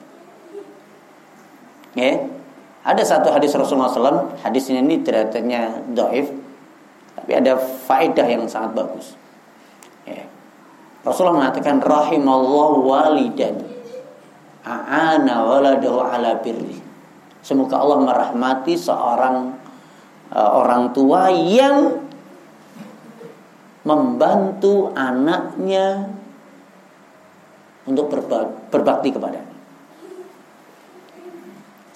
Ya. 1.95 2.27
Ada 2.85 3.17
satu 3.17 3.33
hadis 3.33 3.57
Rasulullah 3.57 3.89
SAW, 3.89 4.45
hadis 4.45 4.69
ini 4.69 5.01
ternyata 5.01 5.41
doif, 5.89 6.29
tapi 7.25 7.41
ada 7.41 7.57
faedah 7.57 8.29
yang 8.29 8.45
sangat 8.45 8.77
bagus. 8.77 9.16
Ya. 10.05 10.29
Rasulullah 11.01 11.49
mengatakan 11.49 11.81
rahimallahu 11.81 12.85
walidan 12.85 13.64
a'ana 14.61 15.49
waladahu 15.49 16.05
ala 16.05 16.37
birri. 16.45 16.85
Semoga 17.41 17.81
Allah 17.81 18.05
merahmati 18.05 18.77
seorang 18.77 19.57
uh, 20.37 20.51
orang 20.53 20.93
tua 20.93 21.33
yang 21.33 21.97
membantu 23.89 24.93
anaknya 24.93 26.12
untuk 27.89 28.12
berbakti 28.68 29.16
kepadanya. 29.16 29.49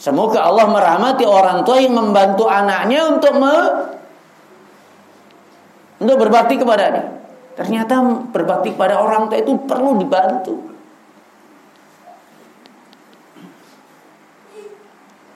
Semoga 0.00 0.40
Allah 0.48 0.72
merahmati 0.72 1.28
orang 1.28 1.68
tua 1.68 1.76
yang 1.84 1.92
membantu 1.92 2.48
anaknya 2.48 3.12
untuk 3.12 3.36
untuk 5.98 6.16
berbakti 6.18 6.58
kepadanya. 6.58 7.18
Ternyata 7.58 7.98
berbakti 8.30 8.74
kepada 8.74 9.02
orang 9.02 9.26
tua 9.26 9.38
itu 9.42 9.52
perlu 9.66 9.98
dibantu. 9.98 10.54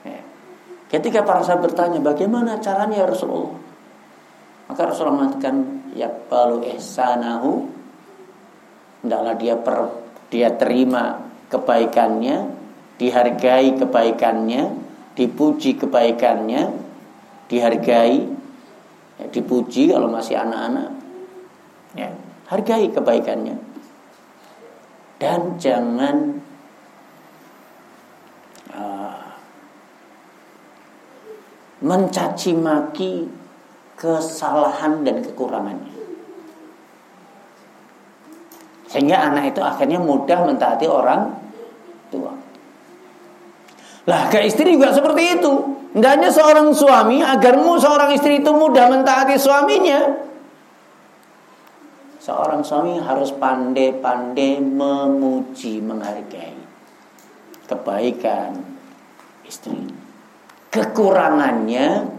Ya. 0.07 0.19
Ketika 0.87 1.27
para 1.27 1.43
sahabat 1.43 1.71
bertanya 1.71 1.99
bagaimana 1.99 2.63
caranya 2.63 3.03
ya 3.03 3.07
Rasulullah 3.07 3.59
Maka 4.71 4.81
Rasulullah 4.87 5.19
mengatakan 5.19 5.55
Ya 5.95 6.07
balu 6.07 6.63
ihsanahu 6.63 7.67
Hendaklah 9.03 9.35
dia 9.35 9.55
per, 9.59 9.91
dia 10.31 10.47
terima 10.55 11.27
kebaikannya 11.51 12.63
dihargai 13.03 13.75
kebaikannya, 13.77 14.63
dipuji 15.17 15.75
kebaikannya, 15.75 16.71
dihargai, 17.49 18.29
ya, 19.19 19.25
dipuji 19.29 19.91
kalau 19.91 20.09
masih 20.09 20.37
anak-anak, 20.39 20.89
ya, 21.97 22.09
hargai 22.49 22.89
kebaikannya, 22.89 23.57
dan 25.19 25.55
jangan 25.59 26.41
uh, 28.73 29.23
mencaci 31.83 32.51
maki 32.55 33.27
kesalahan 33.99 35.05
dan 35.05 35.23
kekurangannya. 35.23 35.93
Sehingga 38.93 39.17
anak 39.17 39.57
itu 39.57 39.61
akhirnya 39.65 39.97
mudah 39.97 40.45
mentaati 40.45 40.85
orang 40.85 41.33
tua. 42.13 42.29
Lah 44.05 44.29
ke 44.29 44.45
istri 44.45 44.77
juga 44.77 44.93
seperti 44.93 45.41
itu. 45.41 45.53
Hendaknya 45.93 46.33
seorang 46.33 46.73
suami 46.73 47.21
agarmu 47.21 47.77
seorang 47.77 48.09
istri 48.17 48.41
itu 48.41 48.49
mudah 48.49 48.89
mentaati 48.89 49.37
suaminya. 49.37 50.01
Seorang 52.17 52.65
suami 52.65 52.97
harus 52.97 53.29
pandai-pandai 53.37 54.57
memuji, 54.57 55.83
menghargai 55.85 56.57
kebaikan 57.69 58.57
istri. 59.45 59.85
Kekurangannya 60.73 62.09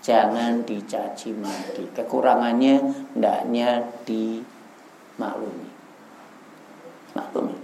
jangan 0.00 0.64
dicaci 0.64 1.36
maki. 1.36 1.92
Kekurangannya 1.92 2.74
hendaknya 3.12 3.92
dimaklumi. 4.08 5.68
Maklumi. 7.12 7.56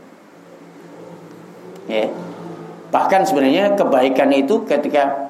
Ya. 1.88 2.12
Bahkan 2.92 3.22
sebenarnya 3.24 3.72
kebaikan 3.72 4.28
itu 4.36 4.60
ketika 4.68 5.23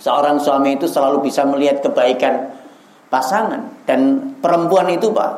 seorang 0.00 0.40
suami 0.40 0.80
itu 0.80 0.88
selalu 0.88 1.28
bisa 1.28 1.44
melihat 1.44 1.84
kebaikan 1.84 2.56
pasangan. 3.12 3.84
Dan 3.84 4.32
perempuan 4.40 4.88
itu 4.90 5.12
Pak 5.12 5.32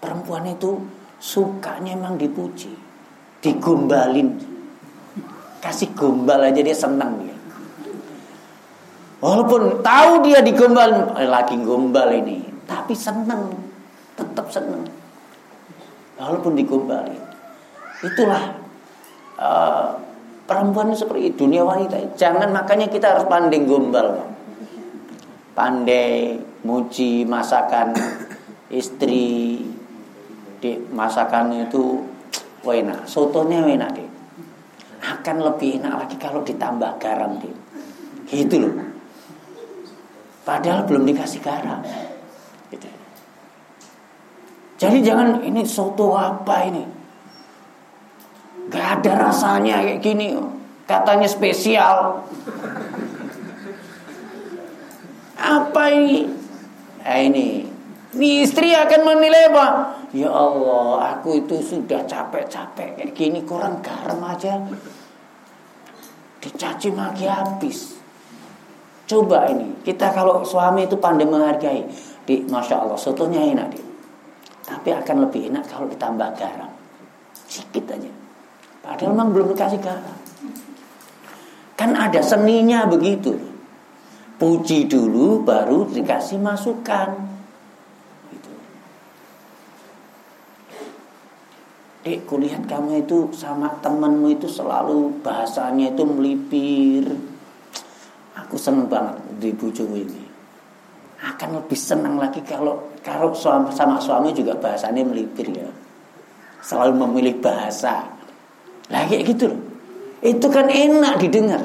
perempuan 0.00 0.48
itu 0.48 0.80
sukanya 1.20 1.94
emang 1.94 2.16
dipuji 2.16 2.72
digombalin. 3.44 4.48
Kasih 5.60 5.92
gombal 5.92 6.48
aja 6.48 6.64
dia 6.64 6.72
senang 6.72 7.20
dia 7.20 7.36
walaupun 9.20 9.84
tahu 9.84 10.24
dia 10.24 10.40
digombal 10.40 11.12
eh, 11.20 11.28
lagi 11.28 11.60
gombal 11.60 12.08
ini. 12.16 12.48
Tapi 12.64 12.96
senang 12.96 13.50
tetap 14.16 14.48
senang 14.48 14.88
walaupun 16.20 16.52
digombalin 16.52 17.24
itulah 18.04 18.56
uh, 19.40 19.96
Perempuan 20.50 20.90
seperti 20.90 21.30
itu, 21.30 21.46
dunia 21.46 21.62
wanita. 21.62 22.18
Jangan 22.18 22.50
makanya 22.50 22.90
kita 22.90 23.14
harus 23.14 23.30
pandai 23.30 23.62
gombal. 23.62 24.18
Pandai 25.54 26.42
muji 26.66 27.22
masakan 27.22 27.94
istri 28.66 29.62
di 30.58 30.70
masakan 30.90 31.70
itu 31.70 32.02
enak, 32.66 33.06
sotonya 33.06 33.62
enak 33.62 33.94
deh. 33.94 34.10
Akan 35.06 35.38
lebih 35.38 35.78
enak 35.78 36.02
lagi 36.02 36.18
kalau 36.18 36.42
ditambah 36.42 36.98
garam 36.98 37.38
deh. 37.38 37.54
Gitu 38.26 38.58
loh. 38.58 38.74
Padahal 40.42 40.82
belum 40.82 41.06
dikasih 41.06 41.46
garam. 41.46 41.78
Gitu. 42.74 42.90
Jadi 44.82 44.98
jangan 44.98 45.46
ini 45.46 45.62
soto 45.62 46.18
apa 46.18 46.66
ini? 46.66 46.99
Gak 48.70 48.86
ada 49.02 49.12
rasanya 49.28 49.82
kayak 49.82 50.00
gini. 50.00 50.38
Katanya 50.86 51.26
spesial. 51.26 52.22
Apa 55.38 55.82
ini? 55.90 56.26
Nah, 57.02 57.18
ini. 57.18 57.66
Ini 58.10 58.42
istri 58.42 58.74
akan 58.74 59.00
menilai 59.06 59.54
apa? 59.54 59.66
Ya 60.10 60.26
Allah, 60.26 61.14
aku 61.14 61.46
itu 61.46 61.62
sudah 61.62 62.02
capek-capek 62.02 62.98
kayak 62.98 63.14
gini 63.14 63.46
kurang 63.46 63.78
garam 63.78 64.18
aja. 64.26 64.58
Dicaci 66.42 66.90
maki 66.90 67.30
habis. 67.30 67.94
Coba 69.06 69.46
ini, 69.50 69.78
kita 69.86 70.10
kalau 70.10 70.42
suami 70.42 70.90
itu 70.90 70.98
pandai 70.98 71.26
menghargai, 71.26 71.86
di 72.26 72.46
masya 72.46 72.82
Allah, 72.82 72.98
sotonya 72.98 73.42
enak 73.42 73.74
di. 73.74 73.82
Tapi 74.66 74.90
akan 74.94 75.26
lebih 75.26 75.50
enak 75.50 75.66
kalau 75.66 75.86
ditambah 75.90 76.30
garam, 76.38 76.70
sedikit 77.46 77.94
aja. 77.94 78.19
Padahal 78.90 79.14
memang 79.14 79.30
belum 79.30 79.54
dikasih 79.54 79.78
garam. 79.78 80.18
Kan 81.78 81.94
ada 81.94 82.18
seninya 82.26 82.90
begitu. 82.90 83.38
Puji 84.34 84.90
dulu 84.90 85.46
baru 85.46 85.86
dikasih 85.86 86.42
masukan. 86.42 87.14
Gitu. 88.34 88.50
Dek, 92.02 92.26
kulihat 92.26 92.66
kamu 92.66 93.06
itu 93.06 93.30
sama 93.30 93.78
temanmu 93.78 94.34
itu 94.34 94.50
selalu 94.50 95.22
bahasanya 95.22 95.94
itu 95.94 96.02
melipir. 96.02 97.06
Aku 98.42 98.58
seneng 98.58 98.90
banget 98.90 99.22
di 99.38 99.54
bujuk 99.54 99.86
ini. 99.86 100.26
Akan 101.22 101.62
lebih 101.62 101.78
senang 101.78 102.18
lagi 102.18 102.42
kalau 102.42 102.90
kalau 103.06 103.30
suami, 103.30 103.70
sama 103.70 104.02
suami 104.02 104.34
juga 104.34 104.58
bahasanya 104.58 105.06
melipir 105.06 105.46
ya. 105.46 105.70
Selalu 106.60 107.06
memilih 107.06 107.38
bahasa 107.38 108.19
lah 108.90 109.06
kayak 109.06 109.24
gitu 109.30 109.54
loh. 109.54 109.60
Itu 110.20 110.52
kan 110.52 110.68
enak 110.68 111.22
didengar. 111.22 111.62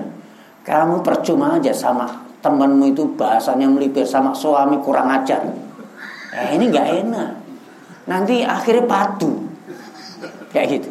Kamu 0.63 1.03
percuma 1.03 1.59
aja 1.59 1.76
sama 1.76 2.07
temanmu 2.39 2.93
itu 2.93 3.03
bahasanya 3.17 3.65
melipir 3.65 4.05
sama 4.05 4.32
suami 4.32 4.78
kurang 4.86 5.09
ajar. 5.09 5.41
Eh 6.32 6.55
ini 6.55 6.69
nggak 6.69 6.88
enak. 7.05 7.32
Nanti 8.05 8.45
akhirnya 8.45 8.86
padu. 8.86 9.49
Kayak 10.53 10.80
gitu. 10.80 10.89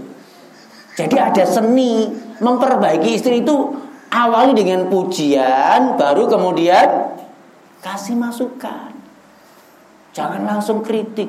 Jadi 0.94 1.18
ada 1.18 1.42
seni 1.46 2.06
memperbaiki 2.38 3.18
istri 3.18 3.42
itu 3.42 3.74
awali 4.14 4.54
dengan 4.54 4.86
pujian, 4.86 5.98
baru 5.98 6.30
kemudian 6.30 7.10
kasih 7.82 8.14
masukan. 8.14 8.94
Jangan 10.14 10.46
langsung 10.46 10.86
kritik. 10.86 11.26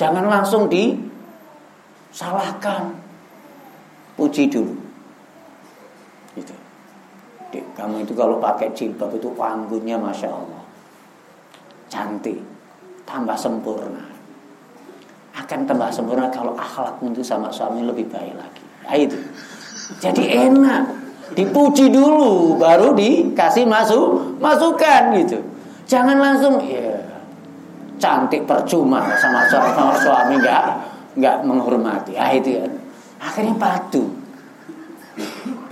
Jangan 0.00 0.24
langsung 0.24 0.72
disalahkan. 0.72 3.01
Puji 4.16 4.48
dulu. 4.52 4.74
Gitu. 6.36 6.54
Dek, 7.52 7.64
kamu 7.76 8.08
itu 8.08 8.12
kalau 8.16 8.40
pakai 8.40 8.72
jilbab 8.72 9.12
itu 9.12 9.28
panggungnya 9.36 10.00
Masya 10.00 10.28
Allah. 10.32 10.62
Cantik. 11.92 12.40
Tambah 13.04 13.36
sempurna. 13.36 14.08
Akan 15.36 15.64
tambah 15.68 15.92
sempurna 15.92 16.28
kalau 16.32 16.56
akhlakmu 16.56 17.12
itu 17.12 17.24
sama 17.24 17.52
suami 17.52 17.84
lebih 17.84 18.08
baik 18.08 18.36
lagi. 18.36 18.64
Nah, 18.84 18.96
itu. 18.96 19.16
Jadi 20.00 20.32
enak. 20.32 20.84
Dipuji 21.32 21.88
dulu, 21.88 22.60
baru 22.60 22.92
dikasih 22.92 23.64
masuk 23.64 24.36
masukan 24.36 25.16
gitu. 25.16 25.40
Jangan 25.88 26.20
langsung 26.20 26.60
ya 26.60 26.92
cantik 27.96 28.44
percuma 28.44 29.00
sama 29.16 29.40
suami, 29.48 29.70
sama 29.72 29.94
suami 29.96 30.34
nggak 30.36 30.64
nggak 31.16 31.36
menghormati. 31.48 32.20
Ah 32.20 32.36
itu 32.36 32.60
ya. 32.60 32.66
Akhirnya 33.22 33.54
padu. 33.54 34.10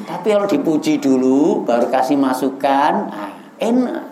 Tapi 0.06 0.26
kalau 0.30 0.46
dipuji 0.46 1.02
dulu, 1.02 1.66
baru 1.66 1.90
kasih 1.90 2.14
masukan, 2.14 3.10
ah, 3.10 3.34
enak. 3.58 4.06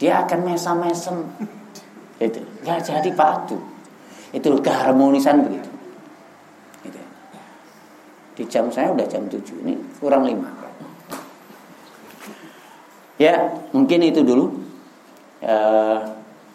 Dia 0.00 0.24
akan 0.24 0.40
mesam-mesem. 0.48 1.28
Itu 2.16 2.40
nggak 2.64 2.80
jadi 2.80 3.10
padu. 3.12 3.60
Itu 4.32 4.56
keharmonisan 4.64 5.44
begitu. 5.44 5.68
Gitu. 6.82 7.00
Di 8.40 8.44
jam 8.48 8.72
saya 8.72 8.88
udah 8.96 9.04
jam 9.04 9.28
7 9.28 9.44
ini 9.62 9.76
kurang 10.00 10.24
5 10.24 10.40
Ya, 13.20 13.38
mungkin 13.70 14.02
itu 14.02 14.24
dulu 14.24 14.50
uh, 15.44 16.00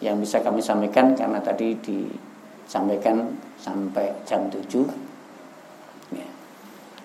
yang 0.04 0.20
bisa 0.20 0.42
kami 0.44 0.60
sampaikan 0.60 1.16
karena 1.16 1.40
tadi 1.40 1.72
disampaikan 1.80 3.32
sampai 3.56 4.12
jam 4.28 4.52
7. 4.52 5.07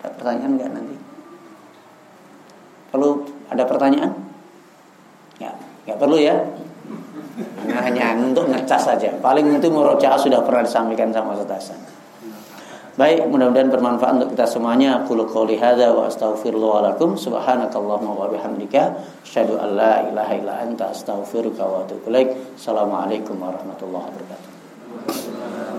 Ada 0.03 0.11
pertanyaan 0.19 0.51
nggak 0.59 0.69
nanti? 0.75 0.97
Perlu 2.91 3.23
ada 3.47 3.63
pertanyaan? 3.63 4.11
Ya, 5.39 5.55
nggak 5.87 5.97
perlu 5.97 6.19
ya. 6.19 6.35
Nah, 7.65 7.81
hanya 7.87 8.13
untuk 8.19 8.51
ngecas 8.51 8.93
saja. 8.93 9.09
Paling 9.17 9.57
itu 9.57 9.71
murojaah 9.71 10.19
sudah 10.19 10.43
pernah 10.45 10.61
disampaikan 10.61 11.09
sama 11.09 11.33
Ustaz 11.33 11.73
Baik, 12.93 13.25
mudah-mudahan 13.25 13.73
bermanfaat 13.73 14.21
untuk 14.21 14.37
kita 14.37 14.45
semuanya. 14.45 15.01
Aku 15.01 15.17
qouli 15.25 15.57
hadza 15.57 15.89
wa 15.89 16.05
astaghfirullah 16.05 16.93
lakum 16.93 17.17
subhanakallahumma 17.17 18.13
wa 18.13 18.29
bihamdika 18.29 18.93
asyhadu 19.25 19.57
an 19.57 19.73
la 19.73 20.05
ilaha 20.05 20.33
illa 20.37 20.53
anta 20.61 20.93
astaghfiruka 20.93 21.65
wa 21.65 21.81
atubu 21.89 22.13
ilaik. 22.13 22.53
Assalamualaikum 22.53 23.41
warahmatullahi 23.41 24.13
wabarakatuh. 24.13 25.72